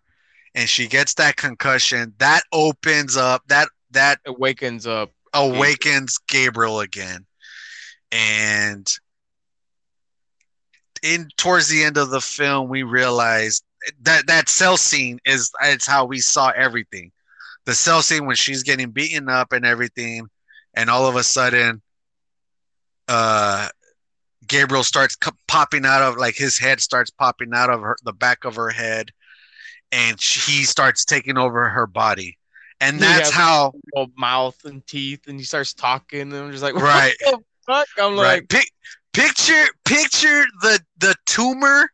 [0.56, 5.12] and she gets that concussion, that opens up that that awakens up.
[5.34, 7.26] awakens Gabriel again.
[8.12, 8.88] And
[11.04, 13.62] in towards the end of the film, we realize
[14.02, 17.12] that that cell scene is it's how we saw everything.
[17.66, 20.28] The cell scene when she's getting beaten up and everything,
[20.74, 21.82] and all of a sudden,
[23.08, 23.70] uh,
[24.48, 28.14] Gabriel starts co- popping out of like his head starts popping out of her, the
[28.14, 29.12] back of her head,
[29.92, 32.38] and he starts taking over her body,
[32.80, 33.74] and that's how
[34.18, 37.16] mouth and teeth, and he starts talking, and I'm just like, Right.
[37.20, 37.88] The fuck?
[38.00, 38.42] I'm right.
[38.42, 38.72] like, Pic-
[39.14, 41.92] picture picture the the tumor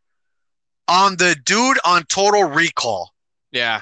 [0.87, 3.13] on the dude on Total Recall.
[3.51, 3.81] yeah,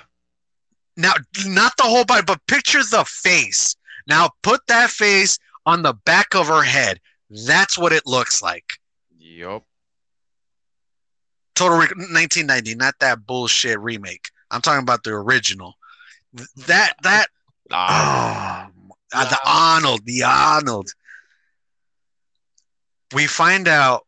[0.97, 1.13] Now,
[1.45, 3.75] not the whole body, but picture the face.
[4.07, 6.99] Now, put that face on the back of her head.
[7.29, 8.65] That's what it looks like.
[9.19, 9.63] yup.
[11.55, 14.29] Total Recall 1990, not that bullshit remake.
[14.51, 15.73] I'm talking about the original.
[16.67, 17.27] That that
[17.71, 20.89] Ah, oh, uh, the Arnold, the Arnold.
[23.13, 24.04] We find out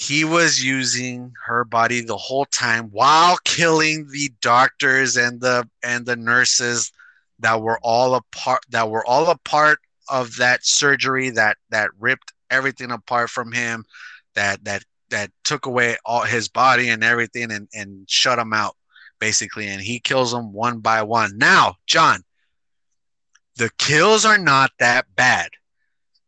[0.00, 6.06] he was using her body the whole time while killing the doctors and the and
[6.06, 6.90] the nurses
[7.40, 11.90] that were all a part that were all a part of that surgery that that
[11.98, 13.84] ripped everything apart from him
[14.34, 18.76] that that that took away all his body and everything and and shut him out
[19.18, 19.66] basically.
[19.68, 21.36] And he kills them one by one.
[21.36, 22.22] Now john
[23.56, 25.50] the kills are not that bad.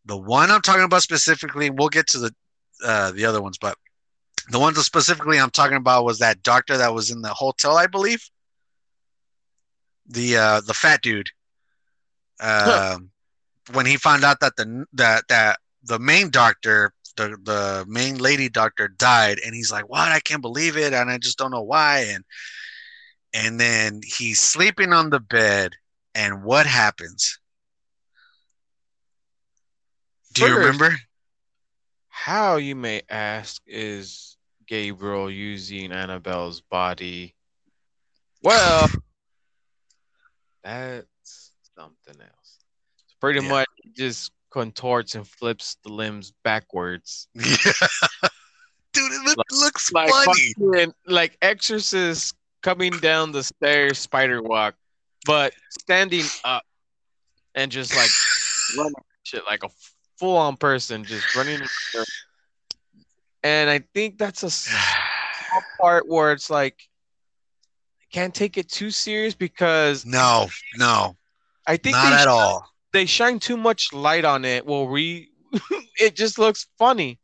[0.04, 2.34] The one i'm talking about specifically we'll get to the
[2.84, 3.76] uh, the other ones but
[4.50, 7.76] the ones that specifically i'm talking about was that doctor that was in the hotel
[7.76, 8.28] i believe.
[10.06, 11.30] The uh the fat dude.
[12.40, 13.10] Um
[13.72, 18.48] when he found out that the that that the main doctor the the main lady
[18.48, 20.10] doctor died and he's like what?
[20.10, 22.24] I can't believe it and i just don't know why and
[23.32, 25.72] and then he's sleeping on the bed
[26.14, 27.38] and what happens?
[30.34, 30.96] Do you remember
[32.14, 37.34] How you may ask is Gabriel using Annabelle's body?
[38.42, 38.88] Well,
[40.62, 42.58] that's something else.
[43.06, 43.48] So pretty Yeah.
[43.50, 47.28] much just contorts and flips the limbs backwards.
[47.34, 47.44] yeah
[48.92, 54.42] dude it look, Like- looks Like funny fucking- like Exorcist coming down the stairs spider
[54.42, 54.74] walk,
[55.24, 56.62] but standing up
[57.54, 58.10] and just like
[58.76, 58.92] running
[59.24, 59.70] shit like a
[60.22, 61.60] full on person, just running.
[63.42, 64.72] And I think that's a
[65.80, 66.88] part where it's like
[68.12, 71.16] can't take it too serious because no no
[71.66, 74.64] I think not at all they shine too much light on it.
[74.64, 75.30] Well, we
[75.98, 77.18] it just looks funny.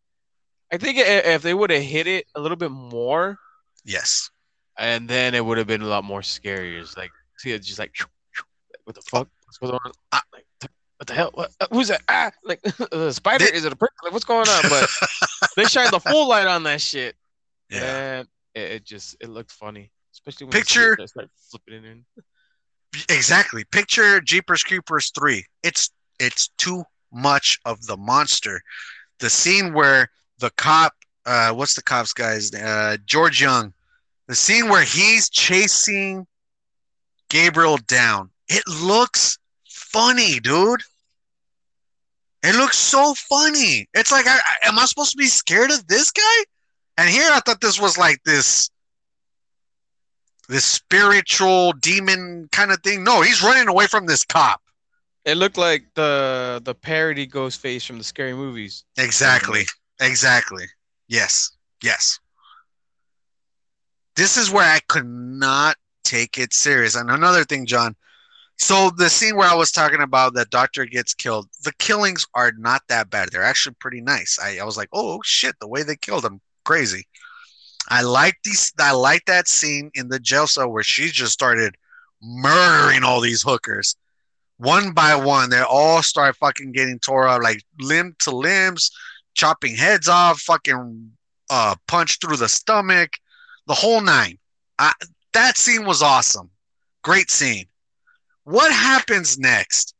[0.72, 3.38] I think if they would have hit it a little bit more,
[3.84, 4.30] yes
[4.78, 6.78] and then it would have been a lot more scary.
[6.78, 7.94] It's like see it's just like
[8.84, 9.28] what the fuck?
[9.44, 9.92] What's going on?
[10.12, 10.22] Ah.
[10.32, 10.46] Like
[10.98, 11.30] what the hell?
[11.34, 12.02] What, uh, who's that?
[12.08, 12.60] Ah, like
[12.92, 13.44] a spider?
[13.46, 13.92] They- Is it a prick?
[14.04, 14.62] Like what's going on?
[14.68, 14.88] But
[15.56, 17.16] they shine the full light on that shit,
[17.70, 21.84] yeah and it, it just it looked funny, especially when Picture- they start flipping it
[21.84, 22.04] in.
[23.10, 26.82] exactly picture jeepers creepers 3 it's it's too
[27.12, 28.62] much of the monster
[29.18, 30.08] the scene where
[30.38, 30.94] the cop
[31.26, 33.74] uh what's the cop's guy's uh george young
[34.26, 36.26] the scene where he's chasing
[37.28, 39.38] gabriel down it looks
[39.92, 40.82] funny dude
[42.42, 45.86] it looks so funny it's like I, I- am i supposed to be scared of
[45.86, 46.44] this guy
[46.96, 48.70] and here i thought this was like this
[50.48, 53.04] this spiritual demon kind of thing.
[53.04, 54.62] No, he's running away from this cop.
[55.24, 58.84] It looked like the the parody ghost face from the scary movies.
[58.96, 59.66] Exactly.
[60.00, 60.64] Exactly.
[61.06, 61.50] Yes.
[61.82, 62.18] Yes.
[64.16, 66.96] This is where I could not take it serious.
[66.96, 67.94] And another thing, John.
[68.58, 72.52] So the scene where I was talking about that doctor gets killed, the killings are
[72.58, 73.28] not that bad.
[73.30, 74.36] They're actually pretty nice.
[74.42, 77.06] I, I was like, oh shit, the way they killed him, crazy.
[77.88, 78.72] I like these.
[78.78, 81.76] I like that scene in the jail cell where she just started
[82.20, 83.96] murdering all these hookers,
[84.58, 85.50] one by one.
[85.50, 88.90] They all start fucking getting tore up, like limb to limbs,
[89.34, 91.12] chopping heads off, fucking
[91.48, 93.12] uh, punch through the stomach,
[93.68, 94.38] the whole nine.
[94.78, 94.92] I,
[95.32, 96.50] that scene was awesome.
[97.02, 97.66] Great scene.
[98.48, 99.94] What happens next?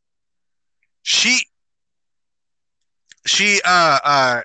[1.03, 1.41] She
[3.27, 4.41] she uh uh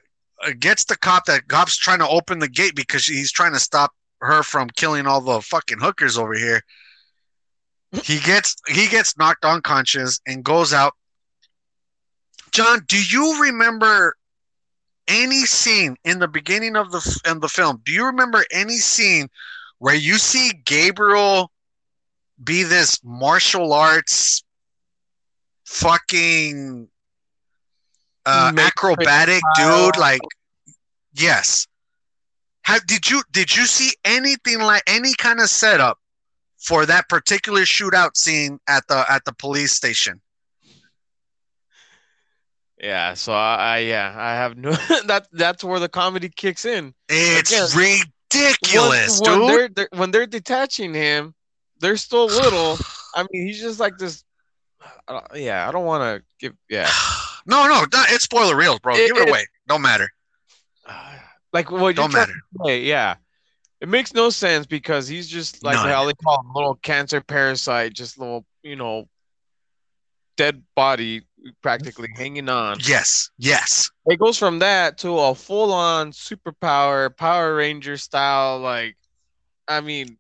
[0.60, 3.94] gets the cop that cop's trying to open the gate because he's trying to stop
[4.20, 6.62] her from killing all the fucking hookers over here.
[8.04, 10.96] He gets he gets knocked unconscious and goes out
[12.52, 14.18] John, do you remember
[15.08, 17.80] any scene in the beginning of the in the film?
[17.86, 19.30] Do you remember any scene
[19.80, 21.53] where you see Gabriel
[22.42, 24.44] be this martial arts
[25.66, 26.88] fucking
[28.26, 29.98] uh, acrobatic dude?
[29.98, 30.22] Like,
[31.14, 31.68] yes.
[32.62, 36.00] How did you did you see anything like any kind of setup
[36.58, 40.22] for that particular shootout scene at the at the police station?
[42.80, 44.72] Yeah, so I, I yeah, I have no
[45.06, 46.94] that that's where the comedy kicks in.
[47.10, 49.50] It's Again, ridiculous, when, when dude.
[49.50, 51.34] they're, they're when they're detaching him,
[51.84, 52.78] they're still little.
[53.16, 54.24] I mean, he's just like this.
[55.08, 56.54] Uh, yeah, I don't want to give.
[56.70, 56.90] Yeah,
[57.46, 58.96] no, no, it's spoiler reels, bro.
[58.96, 59.46] It- Give it it- away.
[59.68, 60.10] Don't matter.
[61.54, 62.34] like what Don't matter.
[62.66, 63.16] Yeah,
[63.80, 65.90] it makes no sense because he's just like None.
[65.90, 69.08] how they call him, little cancer parasite, just little you know,
[70.38, 71.22] dead body
[71.62, 72.78] practically hanging on.
[72.88, 73.90] Yes, yes.
[74.06, 78.60] It goes from that to a full-on superpower Power Ranger style.
[78.60, 78.96] Like,
[79.68, 80.18] I mean,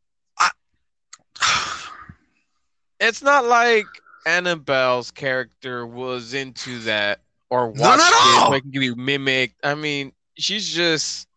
[3.03, 3.85] it's not like
[4.25, 9.55] Annabelle's character was into that or watched Not at it, like be mimicked.
[9.63, 11.27] I mean, she's just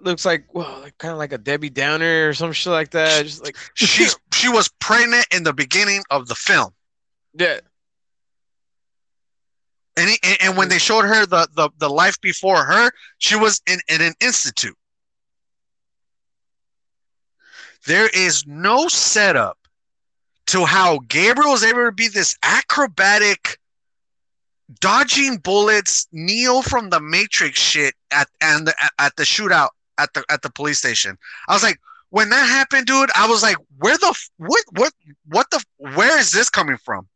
[0.00, 3.24] looks like well, like kind of like a Debbie Downer or some shit like that.
[3.24, 6.72] Just like She's she was pregnant in the beginning of the film,
[7.34, 7.60] yeah,
[9.96, 13.36] and he, and, and when they showed her the, the the life before her, she
[13.36, 14.76] was in, in an institute.
[17.86, 19.58] There is no setup
[20.46, 23.58] to how Gabriel is able to be this acrobatic,
[24.80, 30.24] dodging bullets, Neo from the Matrix shit at and the, at the shootout at the
[30.30, 31.16] at the police station.
[31.48, 31.78] I was like,
[32.10, 34.92] when that happened, dude, I was like, where the what what
[35.26, 37.08] what the where is this coming from?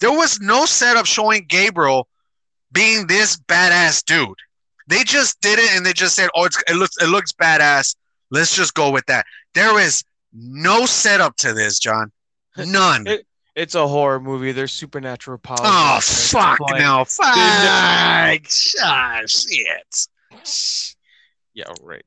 [0.00, 2.08] There was no setup showing Gabriel
[2.72, 4.38] being this badass dude.
[4.86, 7.96] They just did it and they just said, "Oh, it looks it looks badass.
[8.30, 10.02] Let's just go with that." There is
[10.32, 12.12] no setup to this, John.
[12.56, 13.06] None.
[13.06, 13.26] It-
[13.56, 14.52] it's a horror movie.
[14.52, 15.58] There's supernatural powers.
[15.64, 17.04] oh fuck no!
[17.08, 17.26] Fuck!
[17.34, 20.06] Ah, shit.
[21.52, 22.04] Yeah, right.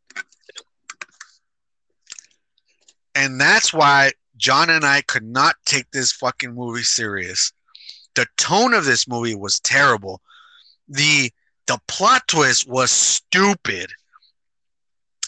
[3.13, 7.51] and that's why John and I could not take this fucking movie serious.
[8.15, 10.21] The tone of this movie was terrible.
[10.87, 11.29] The
[11.67, 13.91] the plot twist was stupid.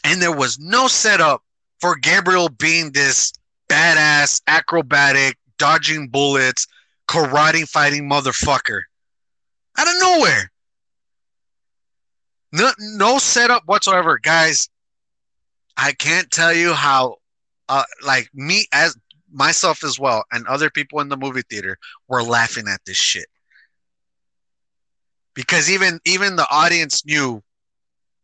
[0.04, 1.44] And there was no setup
[1.80, 3.34] for Gabriel being this
[3.70, 6.68] badass, acrobatic, dodging bullets,
[7.08, 8.82] karate fighting motherfucker.
[9.78, 10.52] Out of nowhere.
[12.52, 14.70] No, no setup whatsoever, guys.
[15.76, 17.18] I can't tell you how
[17.68, 18.96] uh, like me as
[19.32, 23.28] myself as well and other people in the movie theater were laughing at this shit
[25.34, 27.44] because even even the audience knew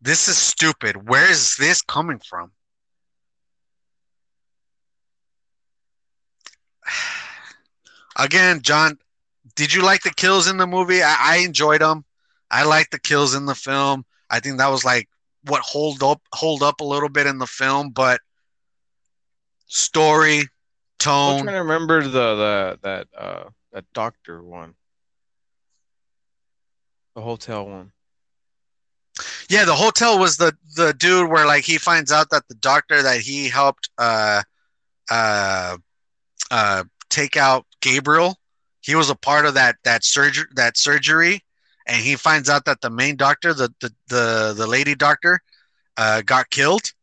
[0.02, 2.52] this is stupid where is this coming from
[8.18, 8.98] again john
[9.56, 12.06] did you like the kills in the movie i, I enjoyed them
[12.50, 15.08] i liked the kills in the film i think that was like
[15.46, 18.20] what hold up hold up a little bit in the film but
[19.72, 20.44] story,
[21.00, 21.40] tone.
[21.40, 24.76] I'm trying to remember the the that uh that doctor one,
[27.16, 27.92] the hotel one.
[29.50, 33.02] Yeah, the hotel was the the dude where like he finds out that the doctor
[33.02, 34.44] that he helped uh
[35.10, 35.78] uh
[36.52, 38.38] uh take out Gabriel,
[38.82, 41.42] he was a part of that that surgery that surgery
[41.88, 45.42] and he finds out that the main doctor, the the the, the lady doctor,
[45.98, 46.94] uh got killed.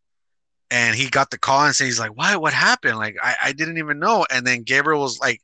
[0.70, 2.98] And he got the call and says he's like, Why what happened?
[2.98, 4.26] Like I, I didn't even know.
[4.30, 5.40] And then Gabriel was like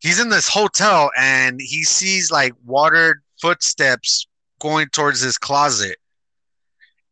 [0.00, 4.26] he's in this hotel and he sees like watered footsteps
[4.60, 5.98] going towards his closet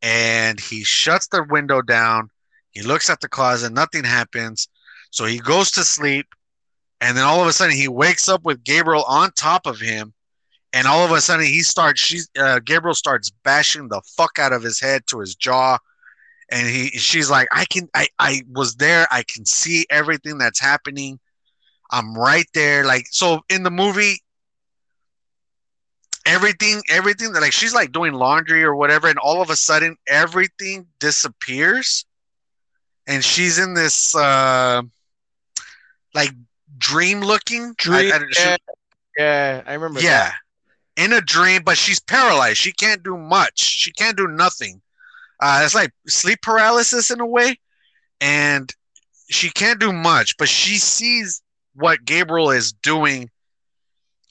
[0.02, 2.30] and he shuts the window down
[2.72, 4.68] he looks at the closet nothing happens
[5.14, 6.26] so he goes to sleep
[7.00, 10.12] and then all of a sudden he wakes up with gabriel on top of him
[10.74, 14.52] and all of a sudden he starts she's uh, gabriel starts bashing the fuck out
[14.52, 15.78] of his head to his jaw.
[16.50, 19.06] And he she's like i can i i was there.
[19.10, 21.20] I can see everything that's happening.
[21.92, 22.84] I'm right there.
[22.84, 24.20] Like so in the movie
[26.26, 30.86] everything everything like she's like doing laundry or whatever and all of a sudden everything
[30.98, 32.04] disappears.
[33.06, 34.82] And she's in this uh
[36.14, 36.32] like
[36.78, 37.74] dream looking?
[37.76, 38.56] Dream, I- I- yeah,
[39.16, 40.00] yeah, I remember.
[40.00, 40.30] yeah.
[40.96, 41.04] That.
[41.04, 42.58] in a dream but she's paralyzed.
[42.58, 43.58] She can't do much.
[43.60, 44.80] She can't do nothing.
[45.40, 47.58] Uh it's like sleep paralysis in a way.
[48.20, 48.72] And
[49.28, 51.42] she can't do much but she sees
[51.74, 53.30] what gabriel is doing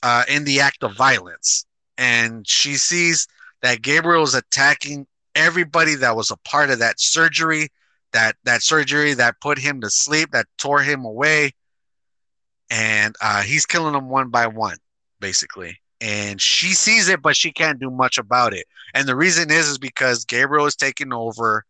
[0.03, 1.65] uh, in the act of violence,
[1.97, 3.27] and she sees
[3.61, 7.69] that Gabriel is attacking everybody that was a part of that surgery,
[8.11, 11.53] that that surgery that put him to sleep, that tore him away,
[12.69, 14.77] and uh, he's killing them one by one,
[15.19, 15.79] basically.
[16.01, 18.65] And she sees it, but she can't do much about it.
[18.93, 21.63] And the reason is is because Gabriel is taking over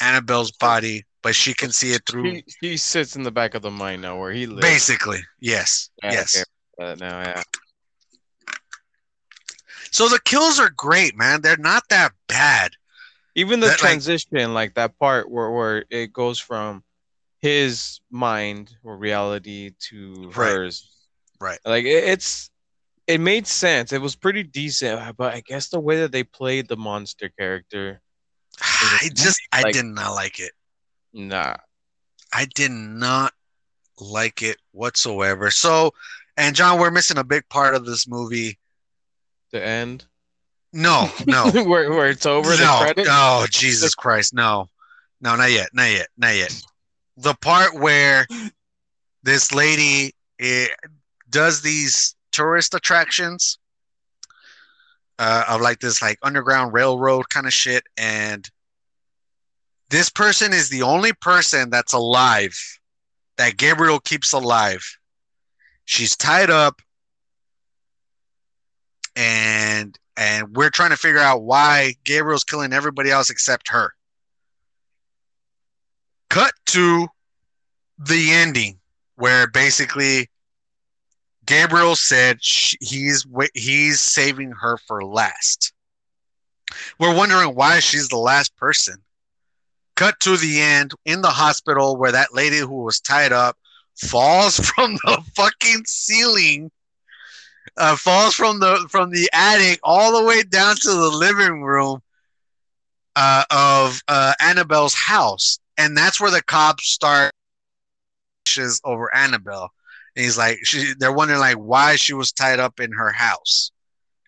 [0.00, 2.24] Annabelle's body, but she can see it through.
[2.24, 4.62] He, he sits in the back of the mind now where he lives.
[4.62, 6.44] Basically, yes, Yeah, yes.
[6.78, 7.42] Now, yeah.
[9.90, 11.42] So the kills are great, man.
[11.42, 12.72] They're not that bad.
[13.34, 16.82] Even the That, like- transition, like, that part where, where it goes from
[17.42, 20.52] his mind or reality to Right.
[20.52, 20.88] hers.
[21.40, 21.58] Right.
[21.64, 22.50] Like it, it's
[23.08, 23.92] it made sense.
[23.92, 27.28] It was pretty decent, uh, but I guess the way that they played the monster
[27.36, 28.00] character,
[28.62, 30.52] I just, I did not like it.
[31.12, 31.56] nah.
[32.32, 33.34] I did not
[34.00, 35.50] like it whatsoever.
[35.50, 35.92] So,
[36.38, 38.58] and John, we're missing a big part of this movie.
[39.50, 40.06] The end.
[40.72, 42.92] No, no, where where it's over the no.
[43.08, 44.32] Oh, Jesus Christ.
[44.32, 44.68] No,
[45.20, 45.68] no, not yet.
[45.74, 46.08] Not yet.
[46.16, 46.58] Not yet.
[47.16, 48.26] The part where
[49.22, 50.68] this lady eh,
[51.30, 53.58] does these tourist attractions
[55.18, 57.84] uh, of like this like underground railroad kind of shit.
[57.96, 58.48] And
[59.90, 62.58] this person is the only person that's alive
[63.36, 64.84] that Gabriel keeps alive.
[65.84, 66.80] She's tied up
[69.14, 73.94] and and we're trying to figure out why Gabriel's killing everybody else except her.
[76.32, 77.08] Cut to
[77.98, 78.78] the ending
[79.16, 80.30] where basically
[81.44, 85.74] Gabriel said he's he's saving her for last.
[86.98, 89.02] We're wondering why she's the last person.
[89.94, 93.58] Cut to the end in the hospital where that lady who was tied up
[93.94, 96.70] falls from the fucking ceiling
[97.76, 102.00] uh, falls from the from the attic all the way down to the living room
[103.16, 107.32] uh, of uh, Annabelle's house, and that's where the cops start
[108.84, 109.70] over Annabelle.
[110.14, 113.72] And he's like, she, they're wondering like why she was tied up in her house.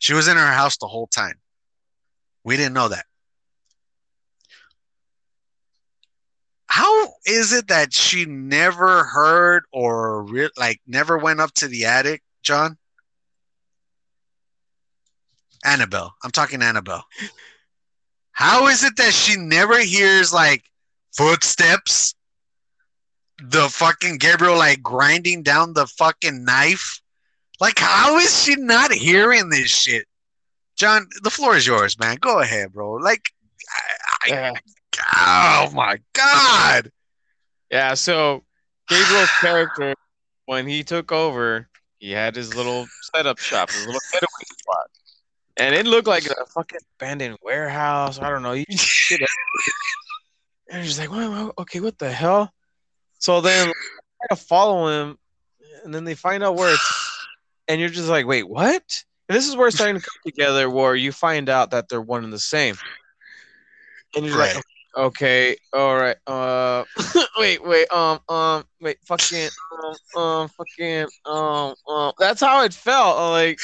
[0.00, 1.34] She was in her house the whole time.
[2.42, 3.06] We didn't know that.
[6.66, 11.84] How is it that she never heard or re- like never went up to the
[11.84, 12.76] attic, John?
[15.64, 16.14] Annabelle.
[16.24, 17.04] I'm talking Annabelle.
[18.32, 20.64] How is it that she never hears like
[21.16, 22.14] footsteps?
[23.42, 27.00] The fucking Gabriel like grinding down the fucking knife?
[27.60, 30.06] Like, how is she not hearing this shit?
[30.76, 32.16] John, the floor is yours, man.
[32.16, 32.94] Go ahead, bro.
[32.94, 33.30] Like,
[34.24, 34.52] I, Yeah.
[35.16, 36.90] Oh my god.
[37.70, 38.44] Yeah, so
[38.88, 39.94] Gabriel's character,
[40.46, 44.90] when he took over, he had his little setup shop, his little getaway spot.
[45.56, 48.18] And it looked like a fucking abandoned warehouse.
[48.18, 48.52] I don't know.
[48.52, 49.20] You shit.
[50.74, 52.52] And you're just like, well, okay, what the hell?
[53.20, 53.68] So then
[54.22, 55.18] I to follow him,
[55.84, 57.28] and then they find out where it's,
[57.68, 59.04] and you're just like, wait, what?
[59.28, 62.00] And this is where it's starting to come together, where you find out that they're
[62.02, 62.74] one and the same.
[64.16, 64.56] And you're Right.
[64.56, 64.64] like,
[64.96, 66.84] okay, all right, uh,
[67.38, 72.12] wait, wait, um, um, wait, fucking, um, um, fucking, um, um.
[72.18, 73.16] That's how it felt.
[73.16, 73.60] I'm Like,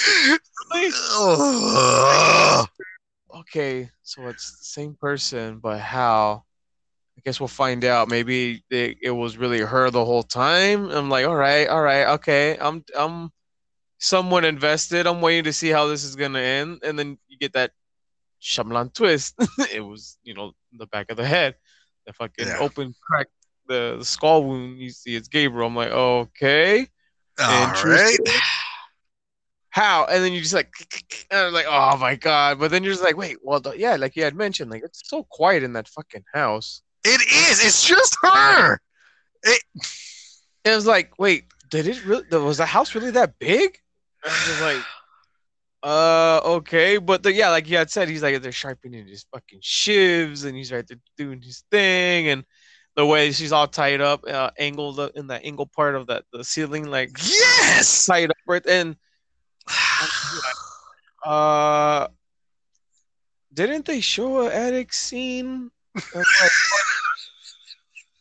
[0.73, 2.67] really?
[3.33, 6.45] Okay, so it's the same person, but how?
[7.21, 8.09] I guess we'll find out.
[8.09, 10.89] Maybe it, it was really her the whole time.
[10.89, 12.57] I'm like, all right, all right, okay.
[12.59, 13.31] I'm I'm
[13.99, 15.07] somewhat invested.
[15.07, 17.73] I'm waiting to see how this is gonna end, and then you get that
[18.41, 19.35] Shyamalan twist.
[19.71, 21.57] it was, you know, the back of the head,
[22.07, 22.57] the fucking Yeah.
[22.59, 23.29] open crack,
[23.69, 24.79] the, the skull wound.
[24.79, 25.67] You see, it's Gabriel.
[25.67, 26.89] I'm like, okay
[27.39, 28.19] All right.
[29.69, 30.07] how?
[30.07, 30.73] And then you just like,
[31.31, 32.59] and I'm like, oh my god!
[32.59, 35.27] But then you're just like, wait, well, yeah, like you had mentioned, like it's so
[35.31, 36.81] quiet in that fucking house.
[37.05, 37.21] It
[37.51, 37.65] is.
[37.65, 38.79] It's just her.
[39.43, 39.63] It
[40.65, 42.25] It was like, wait, did it really?
[42.39, 43.79] Was the house really that big?
[44.23, 44.85] And I'm just like,
[45.83, 49.61] uh, okay, but the, yeah, like you had said, he's like they're sharpening his fucking
[49.61, 52.45] shivs, and he's right there doing his thing, and
[52.97, 56.25] the way she's all tied up, uh, angled up in that angle part of that
[56.33, 58.05] the ceiling, like Yes.
[58.05, 58.97] tied up, right, and
[61.25, 62.09] Uh,
[63.53, 65.71] didn't they show a attic scene?
[66.15, 66.25] Like,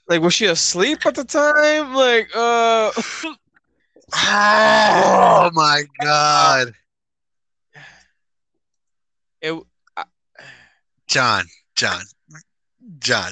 [0.09, 1.93] like, was she asleep at the time?
[1.93, 2.91] Like, uh,
[4.13, 6.73] oh my god,
[9.41, 9.63] it.
[11.07, 11.45] John,
[11.75, 12.01] John,
[12.99, 13.31] John.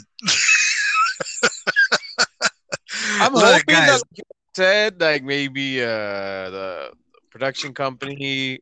[3.20, 3.88] I'm Look, hoping guys.
[3.88, 4.24] that like you
[4.56, 6.92] said like maybe uh the
[7.30, 8.60] production company,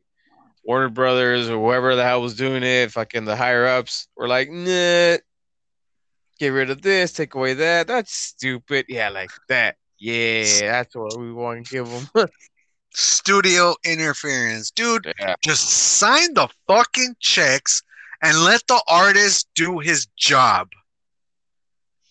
[0.64, 4.50] Warner Brothers, or whoever the hell was doing it, fucking the higher ups were like,
[4.50, 5.16] nah,
[6.38, 7.86] get rid of this, take away that.
[7.86, 8.86] That's stupid.
[8.88, 9.76] Yeah, like that.
[9.98, 12.28] Yeah, that's what we want to give them.
[12.94, 15.12] Studio interference, dude.
[15.18, 15.34] yeah.
[15.42, 17.82] Just sign the fucking checks
[18.22, 20.68] and let the artist do his job.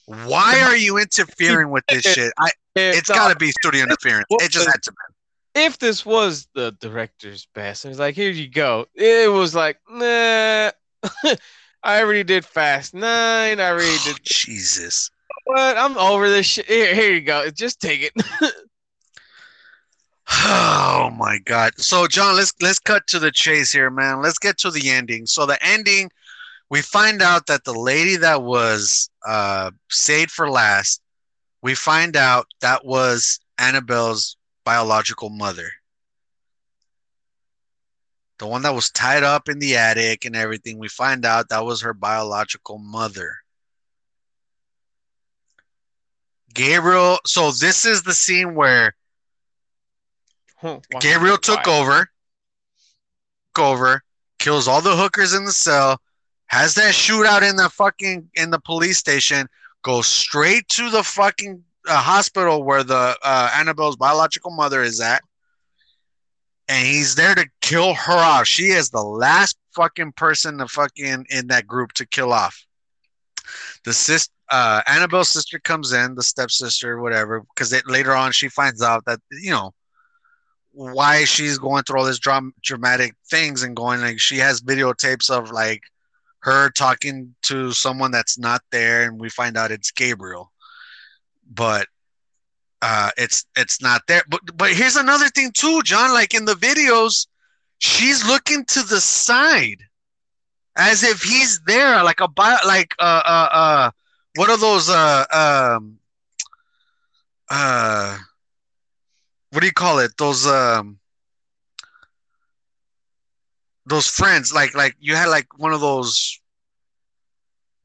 [0.05, 2.32] Why are you interfering with this shit?
[2.39, 4.26] I, it's got to be studio interference.
[4.30, 5.61] It just had to be.
[5.61, 8.86] if this was the director's best, it's like, here you go.
[8.93, 10.71] It was like, nah.
[11.86, 13.59] I already did Fast Nine.
[13.59, 15.09] I already Oh, did Jesus.
[15.45, 15.77] what?
[15.77, 16.65] I'm over this shit.
[16.65, 17.49] Here, here you go.
[17.51, 18.13] Just take it.
[20.27, 21.73] Oh my god.
[21.77, 24.23] So John, let's let's cut to the chase here, man.
[24.23, 25.27] Let's get to the ending.
[25.27, 26.09] So the ending,
[26.71, 30.99] we find out that the lady that was uh saved for last,
[31.61, 35.69] we find out that was Annabelle's biological mother.
[38.38, 41.65] The one that was tied up in the attic and everything, we find out that
[41.65, 43.38] was her biological mother.
[46.53, 48.95] Gabriel, so this is the scene where
[50.57, 51.79] Huh, Gabriel took why?
[51.79, 52.09] over,
[53.53, 54.01] took over,
[54.39, 56.01] kills all the hookers in the cell,
[56.47, 59.47] has that shootout in the fucking in the police station,
[59.83, 65.21] goes straight to the fucking uh, hospital where the uh, Annabelle's biological mother is at,
[66.67, 68.47] and he's there to kill her off.
[68.47, 72.63] She is the last fucking person to fucking in that group to kill off.
[73.86, 78.84] The sis, uh, Annabelle's sister comes in, the stepsister, whatever, because later on she finds
[78.84, 79.74] out that you know
[80.72, 85.30] why she's going through all this dram- dramatic things and going like she has videotapes
[85.30, 85.82] of like
[86.39, 90.51] her talking to someone that's not there and we find out it's Gabriel
[91.49, 91.88] but
[92.82, 96.55] uh it's it's not there but but here's another thing too John like in the
[96.55, 97.26] videos
[97.80, 99.84] she's looking to the side
[100.76, 103.91] as if he's there like a bio like uh uh uh
[104.36, 105.97] what are those uh um
[107.49, 108.17] uh
[109.55, 110.11] what do you call it?
[110.17, 110.99] Those um
[113.86, 116.41] those friends, like like you had like one of those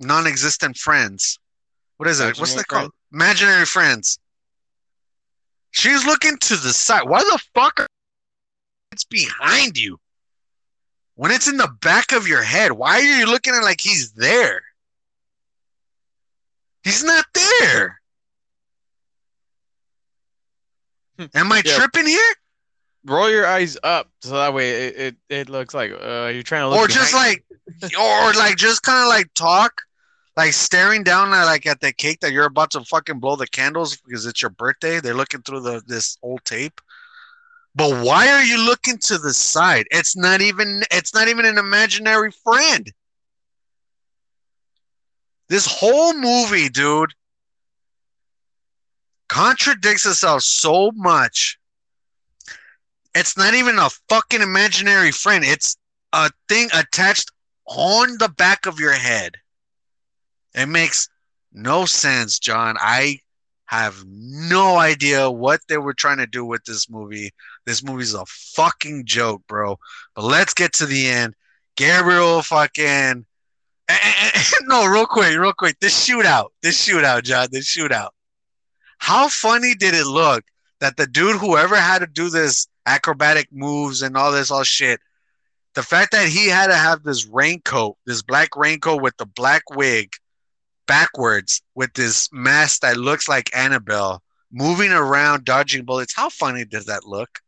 [0.01, 1.39] non-existent friends.
[1.99, 2.25] What is it?
[2.41, 2.91] What's Imaginary that called?
[3.13, 4.19] Imaginary friends.
[5.71, 7.09] She's looking to the side.
[7.09, 7.87] Why the fuck are
[8.93, 9.99] it's behind you?
[11.15, 14.13] When it's in the back of your head, why are you looking at like he's
[14.13, 14.63] there?
[16.83, 18.01] He's not there.
[21.35, 21.77] Am I Yeah.
[21.77, 22.35] tripping here?
[23.05, 26.63] Roll your eyes up so that way it, it, it looks like uh, you're trying
[26.63, 27.45] to look or just like
[27.99, 29.83] or like just kind of like talk
[30.37, 33.47] like staring down at like at the cake that you're about to fucking blow the
[33.47, 36.81] candles because it's your birthday they're looking through the this old tape
[37.75, 41.59] but why are you looking to the side it's not even it's not even an
[41.59, 42.93] imaginary friend
[45.49, 47.13] this whole movie dude
[49.29, 51.59] contradicts itself so much
[53.15, 55.77] it's not even a fucking imaginary friend it's
[56.13, 57.31] a thing attached
[57.67, 59.37] on the back of your head.
[60.55, 61.09] It makes
[61.53, 62.77] no sense, John.
[62.79, 63.21] I
[63.71, 67.31] have no idea what they were trying to do with this movie.
[67.67, 69.79] This movie's a fucking joke, bro.
[70.17, 71.37] But let's get to the end.
[71.77, 73.25] Gabriel fucking
[74.63, 75.79] no, real quick, real quick.
[75.81, 78.11] This shootout, this shootout, John, this shootout.
[78.99, 80.43] How funny did it look
[80.81, 84.99] that the dude, whoever had to do this acrobatic moves and all this all shit,
[85.75, 89.63] the fact that he had to have this raincoat, this black raincoat with the black
[89.71, 90.11] wig
[90.91, 94.23] backwards with this mask that looks like Annabelle
[94.53, 96.15] moving around dodging bullets.
[96.15, 97.41] How funny does that look?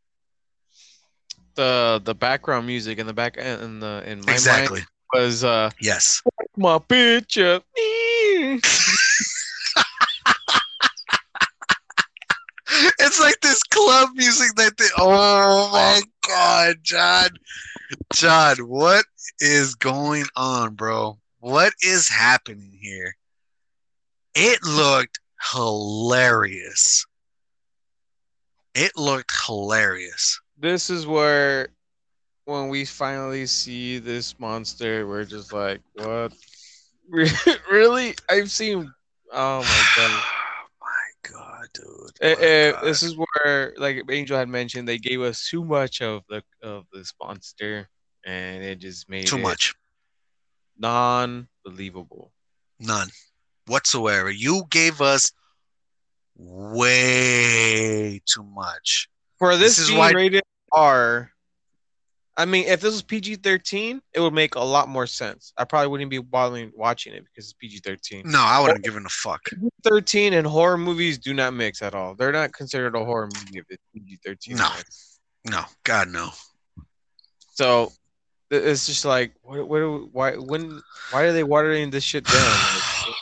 [1.55, 4.79] the the background music in the back in the in my exactly.
[4.79, 6.21] mind was uh Yes.
[6.57, 7.61] my picture.
[12.99, 17.29] It's like this club music that they Oh my god, John.
[18.13, 19.05] John, what
[19.39, 21.19] is going on, bro?
[21.39, 23.15] What is happening here?
[24.35, 25.19] It looked
[25.53, 27.05] hilarious.
[28.73, 30.39] It looked hilarious.
[30.57, 31.69] This is where
[32.45, 36.33] when we finally see this monster, we're just like, what?
[37.69, 38.15] really?
[38.29, 38.91] I've seen.
[39.31, 40.23] Oh my god.
[40.23, 42.11] Oh my god, dude.
[42.21, 42.83] Eh, My eh, God.
[42.83, 46.85] this is where, like Angel had mentioned, they gave us too much of the of
[46.91, 47.87] this monster,
[48.25, 49.75] and it just made too it much.
[50.79, 52.31] non-believable.
[52.79, 53.09] None
[53.67, 54.29] whatsoever.
[54.31, 55.31] You gave us
[56.35, 59.09] way too much.
[59.39, 61.29] For this, This is why- rated R.
[62.35, 65.53] I mean, if this was PG thirteen, it would make a lot more sense.
[65.55, 68.23] I probably wouldn't be bothering watching it because it's PG thirteen.
[68.25, 69.41] No, I wouldn't give a fuck.
[69.83, 72.15] Thirteen and horror movies do not mix at all.
[72.15, 74.55] They're not considered a horror movie if it's PG thirteen.
[74.57, 74.71] No.
[75.45, 76.31] No, God no.
[77.53, 77.91] So
[78.49, 82.33] it's just like, what, what, why, when, why are they watering this shit down?
[83.05, 83.15] Like,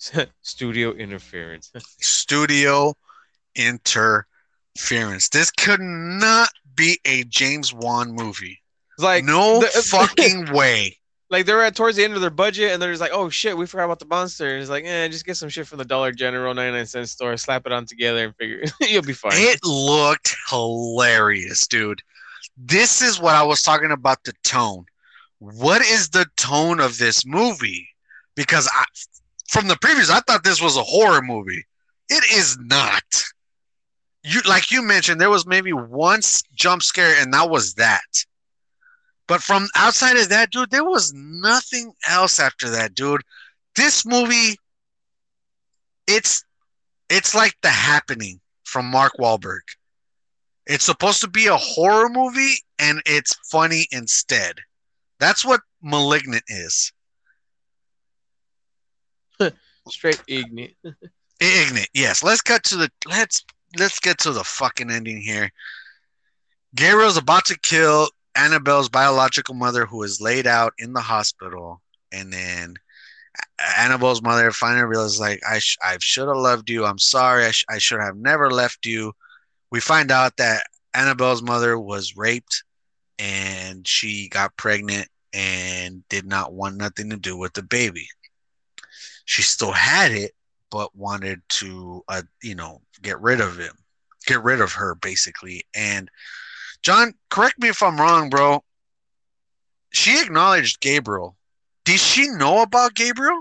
[0.42, 1.70] studio interference.
[2.00, 2.94] Studio
[3.54, 5.28] interference.
[5.28, 8.60] This could not be a James Wan movie.
[8.98, 10.96] like no the- fucking way.
[11.30, 13.56] like they're at towards the end of their budget and they're just like, oh shit,
[13.56, 14.48] we forgot about the monster.
[14.54, 17.36] And it's like, eh, just get some shit from the Dollar General 99 cent store,
[17.36, 19.32] slap it on together, and figure you'll be fine.
[19.34, 22.00] It looked hilarious, dude.
[22.56, 24.84] This is what I was talking about the tone.
[25.38, 27.88] What is the tone of this movie?
[28.36, 28.84] Because I,
[29.50, 31.66] from the previews, I thought this was a horror movie.
[32.08, 33.02] It is not.
[34.22, 36.20] You like you mentioned, there was maybe one
[36.54, 38.24] jump scare, and that was that.
[39.26, 43.22] But from outside of that, dude, there was nothing else after that, dude.
[43.74, 44.56] This movie,
[46.06, 46.44] it's
[47.08, 49.62] it's like the happening from Mark Wahlberg.
[50.64, 54.60] It's supposed to be a horror movie and it's funny instead.
[55.18, 56.92] That's what Malignant is.
[59.88, 60.72] Straight ignorant.
[61.40, 61.88] Ignorant.
[61.94, 62.22] Yes.
[62.22, 63.44] Let's cut to the let's
[63.78, 65.50] let's get to the fucking ending here.
[66.74, 71.80] Gabriel's about to kill Annabelle's biological mother who is laid out in the hospital
[72.12, 72.76] and then
[73.78, 76.84] Annabelle's mother finally realizes like I sh- I should have loved you.
[76.84, 77.46] I'm sorry.
[77.46, 79.12] I, sh- I should have never left you.
[79.70, 80.64] We find out that
[80.94, 82.64] Annabelle's mother was raped
[83.18, 88.08] and she got pregnant and did not want nothing to do with the baby.
[89.24, 90.32] She still had it,
[90.70, 93.76] but wanted to, uh, you know, get rid of him,
[94.26, 95.64] get rid of her, basically.
[95.74, 96.10] And
[96.82, 98.64] John, correct me if I'm wrong, bro.
[99.92, 101.36] She acknowledged Gabriel.
[101.84, 103.40] Did she know about Gabriel?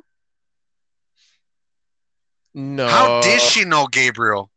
[2.54, 2.88] No.
[2.88, 4.50] How did she know Gabriel?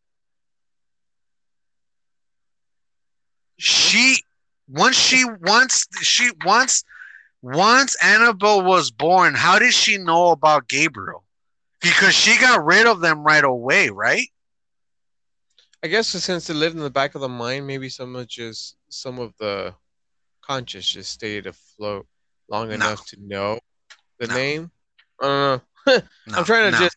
[3.58, 4.24] She
[4.68, 6.82] once she once she once
[7.42, 11.24] once Annabelle was born, how did she know about Gabriel?
[11.80, 14.28] Because she got rid of them right away, right?
[15.82, 18.76] I guess since it lived in the back of the mind, maybe some of just
[18.88, 19.74] some of the
[20.40, 22.06] conscious just stayed afloat
[22.48, 22.74] long No.
[22.74, 23.58] enough to know
[24.18, 24.34] the No.
[24.34, 24.70] name.
[25.20, 26.96] Uh, no, I'm trying to just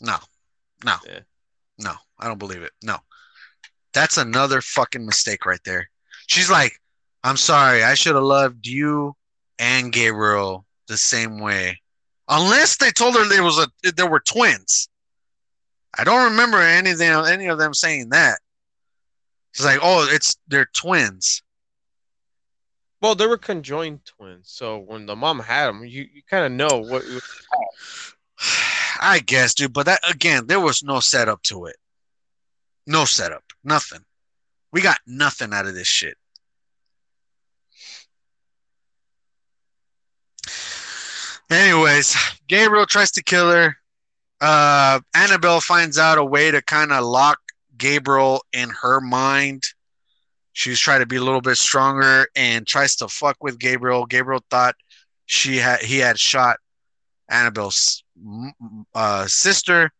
[0.00, 0.16] no,
[0.82, 1.20] no, Yeah.
[1.78, 1.92] no.
[2.18, 2.72] I don't believe it.
[2.82, 2.98] No,
[3.92, 5.90] that's another fucking mistake right there.
[6.26, 6.72] She's like,
[7.22, 9.14] "I'm sorry, I should have loved you
[9.60, 11.80] and Gabriel the same way."
[12.26, 14.88] Unless they told her there was a there were twins.
[15.96, 18.40] I don't remember anything any of them saying that.
[19.52, 21.42] It's like, "Oh, it's they're twins."
[23.00, 26.52] well, they were conjoined twins, so when the mom had them, you, you kind of
[26.52, 27.02] know what.
[29.02, 31.76] I guess, dude, but that again, there was no setup to it.
[32.86, 34.00] No setup, nothing.
[34.72, 36.18] We got nothing out of this shit.
[41.50, 42.16] Anyways,
[42.48, 43.76] Gabriel tries to kill her.
[44.40, 47.38] Uh, Annabelle finds out a way to kind of lock
[47.76, 49.64] Gabriel in her mind.
[50.52, 54.06] She's trying to be a little bit stronger and tries to fuck with Gabriel.
[54.06, 54.76] Gabriel thought
[55.26, 56.58] she had he had shot
[57.28, 58.04] Annabelle's
[58.94, 59.90] uh, sister,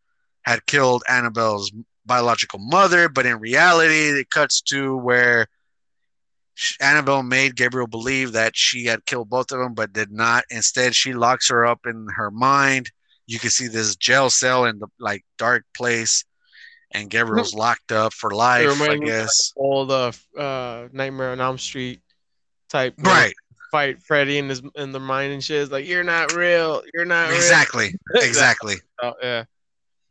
[0.43, 1.71] had killed Annabelle's
[2.05, 5.47] biological mother, but in reality, it cuts to where
[6.79, 10.43] Annabelle made Gabriel believe that she had killed both of them, but did not.
[10.49, 12.91] Instead, she locks her up in her mind.
[13.27, 16.25] You can see this jail cell in the like dark place,
[16.91, 18.81] and Gabriel's locked up for life.
[18.81, 19.53] I guess.
[19.55, 22.01] all the uh, Nightmare on Elm Street
[22.69, 23.33] type Right.
[23.71, 25.61] fight Freddy in his in the mind and shit.
[25.61, 26.81] It's like you're not real.
[26.93, 27.37] You're not real.
[27.37, 27.95] Exactly.
[28.15, 28.75] Exactly.
[29.01, 29.45] Oh, yeah.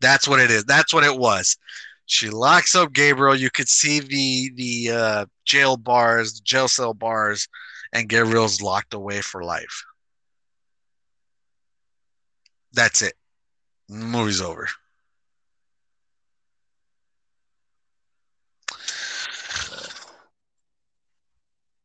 [0.00, 0.64] That's what it is.
[0.64, 1.56] That's what it was.
[2.10, 3.36] She locks up Gabriel.
[3.36, 7.46] You could see the the uh, jail bars, jail cell bars,
[7.92, 9.84] and Gabriel's locked away for life.
[12.72, 13.14] That's it.
[13.88, 14.68] Movie's over.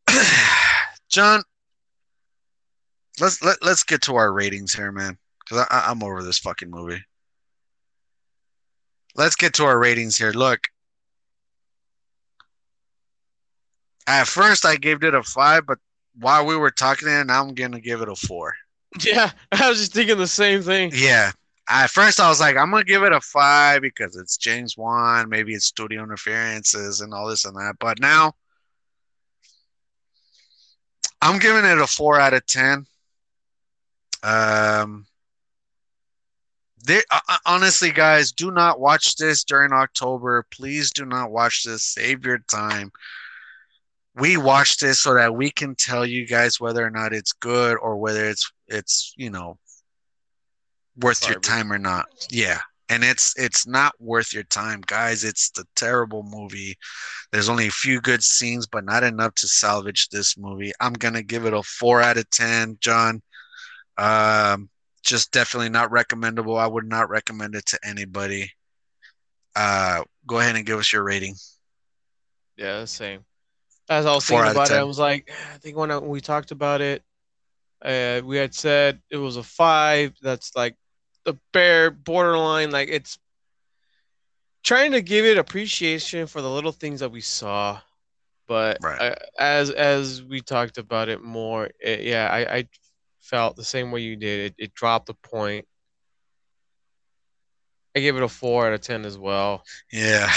[1.07, 1.43] John,
[3.19, 7.03] let's let, let's get to our ratings here, man, because I'm over this fucking movie
[9.16, 10.32] let's get to our ratings here.
[10.32, 10.68] Look,
[14.07, 15.80] at first I gave it a five, but
[16.20, 18.55] while we were talking, and I'm gonna give it a four.
[19.01, 20.91] Yeah, I was just thinking the same thing.
[20.93, 21.32] Yeah,
[21.68, 25.30] at first I was like, I'm gonna give it a five because it's James Wan,
[25.30, 27.76] maybe it's studio interferences and all this and that.
[27.80, 28.34] But now
[31.22, 32.86] I'm giving it a four out of ten.
[34.24, 35.05] Um,
[36.86, 40.45] there, uh, uh, honestly, guys, do not watch this during October.
[40.51, 41.83] Please do not watch this.
[41.83, 42.91] Save your time.
[44.15, 47.77] We watch this so that we can tell you guys whether or not it's good
[47.81, 49.57] or whether it's it's you know
[50.97, 52.07] worth your time or not.
[52.29, 52.59] Yeah.
[52.88, 55.23] And it's it's not worth your time, guys.
[55.23, 56.77] It's the terrible movie.
[57.31, 60.71] There's only a few good scenes, but not enough to salvage this movie.
[60.79, 63.23] I'm gonna give it a four out of ten, John.
[63.97, 64.69] Um,
[65.05, 66.57] just definitely not recommendable.
[66.57, 68.51] I would not recommend it to anybody.
[69.55, 71.35] Uh, go ahead and give us your rating.
[72.57, 73.25] Yeah, same.
[73.89, 76.09] As I was Four thinking about it, I was like, I think when, I, when
[76.09, 77.03] we talked about it,
[77.83, 80.13] uh, we had said it was a five.
[80.21, 80.75] That's like
[81.23, 82.71] the bare borderline.
[82.71, 83.19] Like it's
[84.63, 87.79] trying to give it appreciation for the little things that we saw,
[88.47, 88.99] but Right.
[88.99, 92.67] uh, as as we talked about it more, it, yeah, I, I
[93.26, 94.51] felt the same way you did.
[94.51, 95.67] It, it dropped a point.
[97.95, 99.63] I gave it a four out of ten as well.
[99.91, 100.32] Yeah,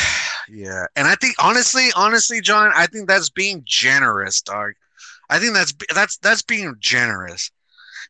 [0.48, 0.86] yeah.
[0.96, 4.72] And I think honestly, honestly, John, I think that's being generous, dog.
[5.28, 7.50] I think that's that's that's being generous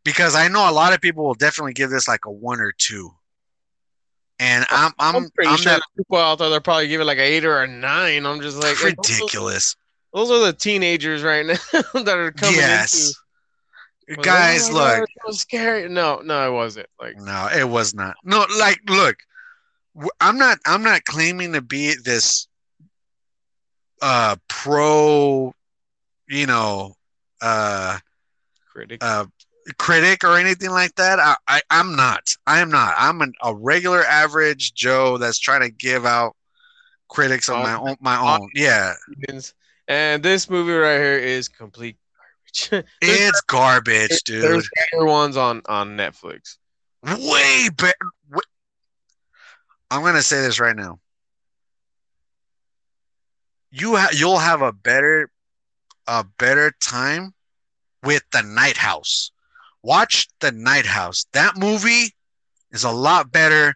[0.05, 2.73] because I know a lot of people will definitely give this like a one or
[2.73, 3.11] two.
[4.39, 7.05] And I'm I'm I'm pretty I'm sure there's people out there that probably give it
[7.07, 8.27] like an eight or a nine.
[8.27, 9.77] I'm just like hey, those- ridiculous.
[10.15, 11.55] Those, are the teenagers right now
[12.03, 12.95] that are coming Yes.
[13.09, 13.19] into.
[14.23, 15.09] Guys, Oh look.
[15.27, 15.89] so scary.
[15.89, 16.89] No, no, it wasn't.
[17.01, 18.17] Like, No, it was not.
[18.25, 19.17] No, like look,
[20.21, 22.49] I'm not I'm not claiming to be this
[24.01, 25.53] uh pro,
[26.29, 26.95] you know,
[27.43, 27.99] uh
[28.73, 28.99] critic.
[29.03, 29.27] uh,
[29.79, 31.19] critic or anything like that.
[31.19, 32.35] I, I I'm not.
[32.47, 32.95] I am not.
[32.97, 36.35] I'm an, a regular average Joe that's trying to give out
[37.09, 38.49] critics of my own my own.
[38.55, 38.95] Yeah,
[39.89, 41.97] and this movie right here is complete
[42.69, 42.69] garbage.
[43.01, 44.43] There's- it's garbage, dude.
[44.43, 46.57] There's better ones on on Netflix.
[47.05, 47.95] Way better.
[49.91, 50.99] I'm gonna say this right now.
[53.71, 55.31] You ha- you'll have a better
[56.07, 57.35] a better time
[58.03, 59.31] with the Night House.
[59.83, 61.27] Watch the Night House.
[61.33, 62.15] That movie
[62.73, 63.75] is a lot better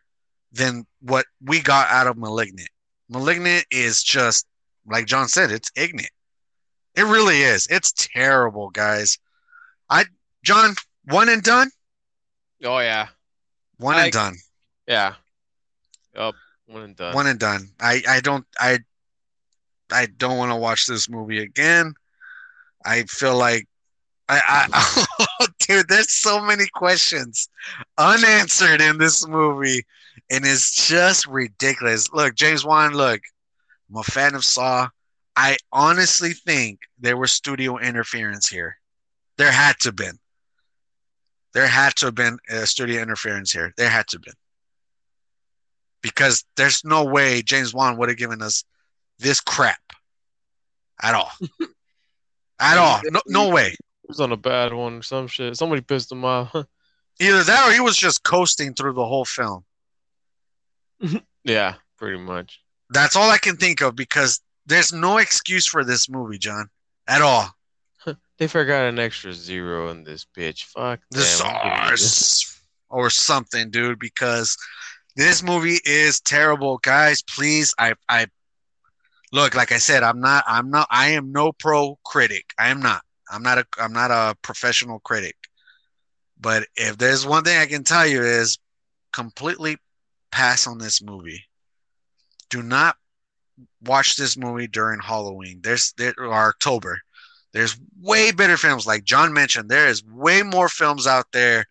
[0.53, 2.69] than what we got out of Malignant.
[3.09, 4.47] Malignant is just
[4.87, 6.11] like John said, it's ignorant.
[6.95, 7.67] It really is.
[7.71, 9.19] It's terrible, guys.
[9.89, 10.05] I
[10.45, 10.75] John,
[11.07, 11.71] one and done.
[12.65, 13.09] Oh yeah,
[13.79, 14.37] One I- and done.
[14.87, 15.15] yeah.
[16.17, 16.35] Up
[16.67, 17.15] one and done.
[17.15, 17.69] one and done.
[17.81, 18.79] I I don't I
[19.91, 21.95] I don't want to watch this movie again.
[22.85, 23.67] I feel like
[24.29, 27.49] I, I dude, there's so many questions
[27.99, 29.85] unanswered in this movie,
[30.31, 32.11] and it's just ridiculous.
[32.13, 33.21] Look, James Wan, look,
[33.91, 34.89] I'm a fan of Saw.
[35.37, 38.77] I honestly think there was studio interference here.
[39.39, 40.19] There had to have been.
[41.55, 43.73] There had to have been uh, studio interference here.
[43.77, 44.35] There had to have been
[46.03, 48.65] because there's no way James Wan would have given us
[49.19, 49.81] this crap
[51.03, 51.31] at all.
[52.61, 53.01] at all.
[53.05, 53.71] No, no way.
[53.71, 55.57] He was on a bad one or some shit.
[55.57, 56.55] Somebody pissed him off.
[57.21, 59.65] Either that or he was just coasting through the whole film.
[61.45, 62.61] yeah, pretty much.
[62.91, 66.69] That's all I can think of because there's no excuse for this movie, John,
[67.07, 67.51] at all.
[68.39, 70.65] They forgot an extra zero in this bitch.
[70.65, 71.01] Fuck.
[71.11, 71.27] The them.
[71.45, 72.17] I'm giving you this.
[72.17, 72.53] SARS
[72.93, 74.57] or something, dude, because
[75.17, 76.79] this movie is terrible.
[76.79, 78.27] Guys, please, I I
[79.33, 82.53] look, like I said, I'm not I'm not I am no pro critic.
[82.59, 83.03] I am not.
[83.31, 85.37] I'm not a I'm not a professional critic.
[86.41, 88.59] But if there's one thing I can tell you is
[89.13, 89.77] completely
[90.31, 91.45] pass on this movie.
[92.51, 92.97] Do not
[93.85, 95.61] watch this movie during Halloween.
[95.63, 97.01] There's there or October.
[97.53, 99.69] There's way better films like John mentioned.
[99.69, 101.67] There is way more films out there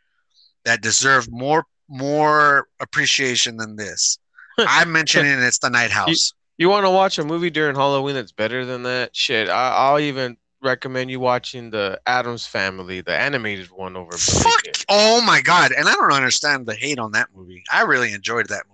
[0.65, 4.17] that deserve more more appreciation than this.
[4.57, 6.33] I'm mentioning it's the Night House.
[6.57, 9.15] You want to watch a movie during Halloween that's better than that?
[9.15, 14.15] Shit, I, I'll even recommend you watching the Addams Family, the animated one over.
[14.17, 14.63] Fuck!
[14.87, 15.71] Oh my god!
[15.71, 17.63] And I don't understand the hate on that movie.
[17.71, 18.70] I really enjoyed that movie.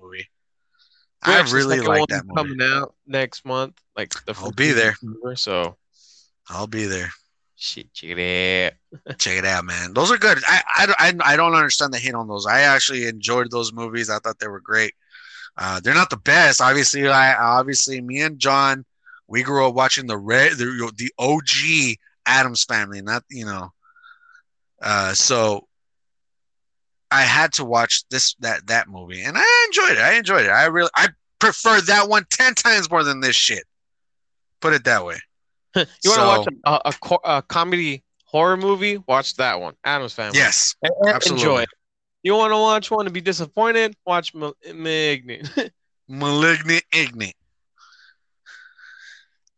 [1.24, 2.36] I really like that movie.
[2.36, 4.36] Coming out next month, like the.
[4.38, 4.96] I'll be there.
[5.36, 5.78] So
[6.50, 7.12] I'll be there.
[7.56, 9.18] shit, check it out.
[9.20, 9.94] Check it out, man.
[9.94, 10.38] Those are good.
[10.48, 12.46] I, I, I, I don't understand the hate on those.
[12.46, 14.10] I actually enjoyed those movies.
[14.10, 14.94] I thought they were great.
[15.58, 17.08] Uh, they're not the best, obviously.
[17.08, 18.86] I obviously me and John,
[19.28, 23.74] we grew up watching the red, the, the OG Addams Family, not you know.
[24.82, 25.67] Uh, so
[27.12, 30.02] I had to watch this that that movie, and I enjoyed it.
[30.02, 30.50] I enjoyed it.
[30.50, 31.08] I really I
[31.40, 33.64] prefer that one ten times more than this shit.
[34.60, 35.18] Put it that way.
[35.76, 36.80] You want to watch
[37.24, 39.76] a, a, a, comedy horror movie, watch that one.
[39.84, 40.38] Addams Family.
[40.40, 41.44] Yes, And- absolutely.
[41.44, 41.70] Enjoy it.
[42.24, 43.96] You want to watch one to be disappointed?
[44.06, 45.72] Watch Ma- Malignant.
[46.08, 47.36] malignant ignorant.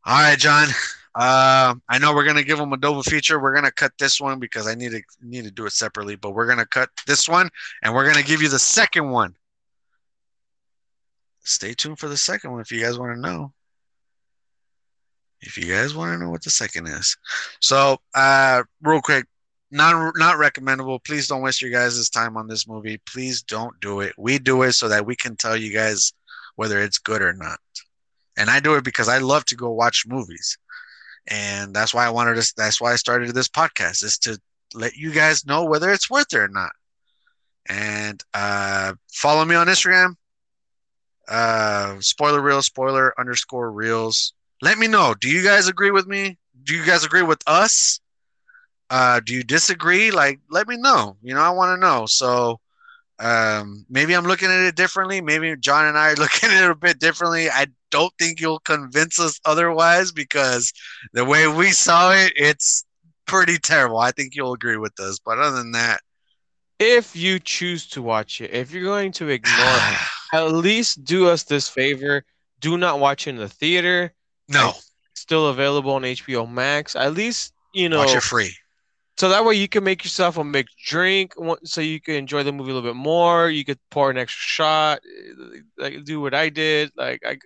[0.05, 0.67] All right, John.
[1.15, 3.39] Uh, I know we're gonna give them a double feature.
[3.39, 6.15] We're gonna cut this one because I need to need to do it separately.
[6.15, 7.49] But we're gonna cut this one,
[7.83, 9.35] and we're gonna give you the second one.
[11.43, 13.53] Stay tuned for the second one if you guys want to know.
[15.41, 17.17] If you guys want to know what the second is,
[17.61, 19.25] so uh, real quick,
[19.71, 20.99] not not recommendable.
[20.99, 22.99] Please don't waste your guys' time on this movie.
[23.05, 24.13] Please don't do it.
[24.17, 26.13] We do it so that we can tell you guys
[26.55, 27.59] whether it's good or not.
[28.37, 30.57] And I do it because I love to go watch movies.
[31.27, 34.39] And that's why I wanted to that's why I started this podcast is to
[34.73, 36.71] let you guys know whether it's worth it or not.
[37.67, 40.15] And uh follow me on Instagram.
[41.27, 44.33] Uh spoiler reels, spoiler underscore reels.
[44.61, 45.13] Let me know.
[45.19, 46.37] Do you guys agree with me?
[46.63, 47.99] Do you guys agree with us?
[48.89, 50.11] Uh do you disagree?
[50.11, 51.17] Like let me know.
[51.21, 52.05] You know, I want to know.
[52.07, 52.59] So
[53.19, 55.21] um, maybe I'm looking at it differently.
[55.21, 57.49] Maybe John and I are looking at it a bit differently.
[57.49, 60.71] I don't think you'll convince us otherwise because
[61.13, 62.85] the way we saw it, it's
[63.25, 63.97] pretty terrible.
[63.99, 65.19] I think you'll agree with us.
[65.23, 66.01] But other than that,
[66.79, 69.97] if you choose to watch it, if you're going to ignore it,
[70.33, 72.23] at least do us this favor.
[72.61, 74.13] Do not watch it in the theater.
[74.47, 74.69] no,
[75.11, 76.95] It's still available on HBO Max.
[76.95, 78.53] At least, you know, watch it free.
[79.19, 81.33] So that way you can make yourself a mixed drink
[81.65, 83.49] so you can enjoy the movie a little bit more.
[83.49, 84.99] You could pour an extra shot,
[85.77, 86.93] like do what I did.
[86.95, 87.37] Like I,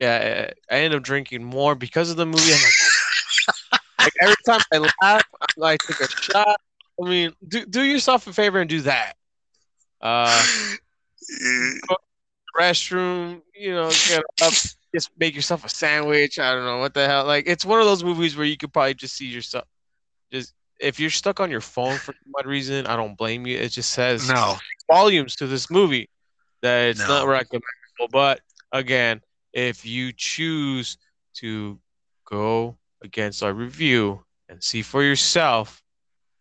[0.00, 2.50] yeah, I ended up drinking more because of the movie.
[2.50, 6.58] Like, like every time I laugh, I like take a shot.
[6.98, 9.16] I mean, do do yourself a favor and do that.
[10.00, 10.42] Uh,
[12.58, 14.54] restroom, you know, get up,
[14.94, 16.38] just make yourself a sandwich.
[16.38, 17.26] I don't know what the hell.
[17.26, 19.66] Like it's one of those movies where you could probably just see yourself.
[20.32, 23.58] Just if you're stuck on your phone for some reason, I don't blame you.
[23.58, 24.56] It just says no,
[24.90, 26.08] volumes to this movie
[26.62, 27.08] that it's No.
[27.08, 28.08] not recommendable.
[28.10, 28.40] But
[28.72, 29.20] again,
[29.52, 30.96] if you choose
[31.34, 31.78] to
[32.24, 35.82] go against our review and see for yourself,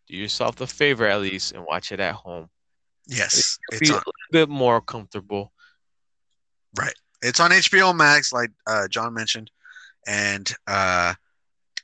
[0.07, 2.49] do yourself the favor at least and watch it at home.
[3.07, 3.99] yes, Be it's a on.
[3.99, 5.51] little bit more comfortable.
[6.77, 6.93] Right.
[7.21, 9.51] It's on HBO Max, like uh, John mentioned,
[10.07, 11.13] and uh,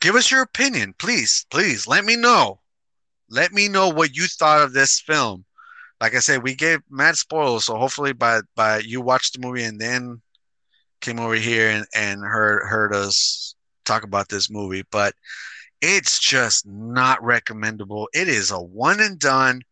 [0.06, 1.88] give us your opinion, please, please.
[1.88, 2.60] Let me know.
[3.28, 5.46] Let me know what you thought of this film.
[6.00, 9.64] Like I said, we gave mad spoilers, so hopefully by by you watched the movie
[9.64, 10.22] and then
[11.02, 14.84] came over here and, and heard heard us talk about this movie.
[14.92, 15.16] But
[15.82, 18.08] it's just not recommendable.
[18.14, 19.64] It is a one and done.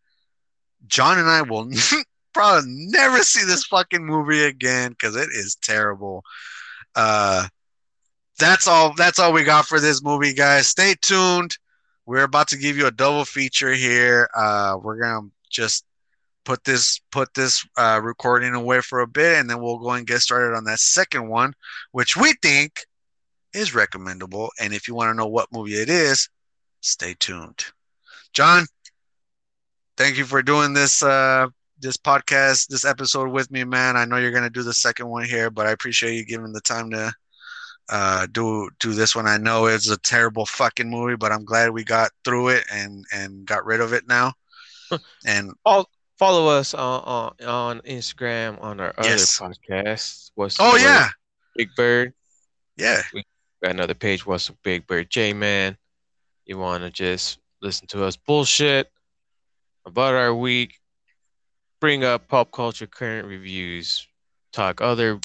[0.88, 1.70] John and I will
[2.34, 6.24] probably never see this fucking movie again because it is terrible.
[6.96, 7.48] Uh,
[8.44, 8.94] that's all.
[8.96, 10.68] That's all we got for this movie, guys.
[10.68, 11.58] Stay tuned.
[12.06, 14.30] We're about to give you a double feature here.
[14.36, 15.86] Uh, we're gonna just
[16.44, 20.06] put this put this uh, recording away for a bit, and then we'll go and
[20.06, 21.54] get started on that second one,
[21.92, 22.86] which we think
[23.54, 24.50] is recommendable.
[24.60, 26.28] And if you want to know what movie it is,
[26.82, 27.64] stay tuned.
[28.34, 28.66] John,
[29.96, 31.48] thank you for doing this uh,
[31.80, 33.96] this podcast, this episode with me, man.
[33.96, 36.62] I know you're gonna do the second one here, but I appreciate you giving the
[36.62, 37.14] time to
[37.90, 39.28] uh, do do this one.
[39.28, 43.06] I know it's a terrible fucking movie, but I'm glad we got through it and
[43.14, 44.34] and got rid of it now.
[45.26, 47.02] and all Follow us on
[47.40, 49.42] on, on Instagram on our Yes.
[49.42, 50.32] other podcast.
[50.36, 51.10] What's oh yeah,
[51.56, 52.14] Big Bird.
[52.78, 53.24] yeah, we
[53.64, 55.76] got another page what's a big bird j man
[56.46, 58.92] you want to just listen to us bullshit
[59.86, 60.76] about our week
[61.80, 64.06] bring up pop culture current reviews
[64.52, 65.20] talk other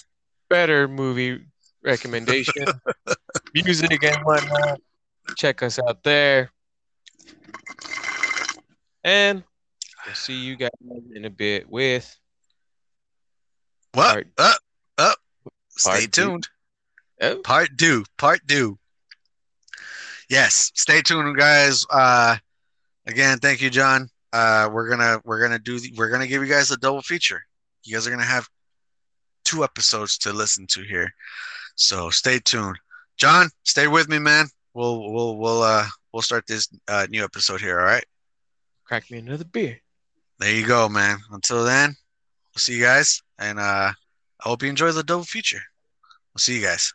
[0.48, 1.44] better movie
[1.82, 2.64] recommendation
[3.54, 4.80] music and whatnot
[5.36, 6.50] check us out there
[9.04, 9.42] and
[10.06, 10.70] we'll see you guys
[11.14, 12.18] in a bit with
[13.92, 14.04] what?
[14.14, 14.52] Part- Uh,
[14.98, 15.12] uh,
[15.70, 16.22] stay part two.
[16.22, 16.48] tuned.
[17.22, 18.04] oh, Part two.
[18.16, 18.78] Part two.
[20.28, 21.86] Yes, stay tuned, guys.
[21.90, 22.36] Uh,
[23.06, 24.08] again, thank you, John.
[24.32, 27.42] Uh, we're gonna we're gonna do the, we're gonna give you guys a double feature.
[27.84, 28.46] You guys are gonna have
[29.44, 31.10] two episodes to listen to here,
[31.78, 32.78] so stay tuned.
[33.16, 34.46] John, stay with me, man.
[34.74, 37.80] We'll we'll we'll uh we'll start this uh, new episode here.
[37.80, 38.04] All right.
[38.84, 39.80] crack me another beer
[40.38, 41.18] There you go, man.
[41.32, 41.96] Until then,
[42.54, 45.62] we'll see you guys, and uh, I hope you enjoy the double feature.
[46.34, 46.92] We'll see you guys.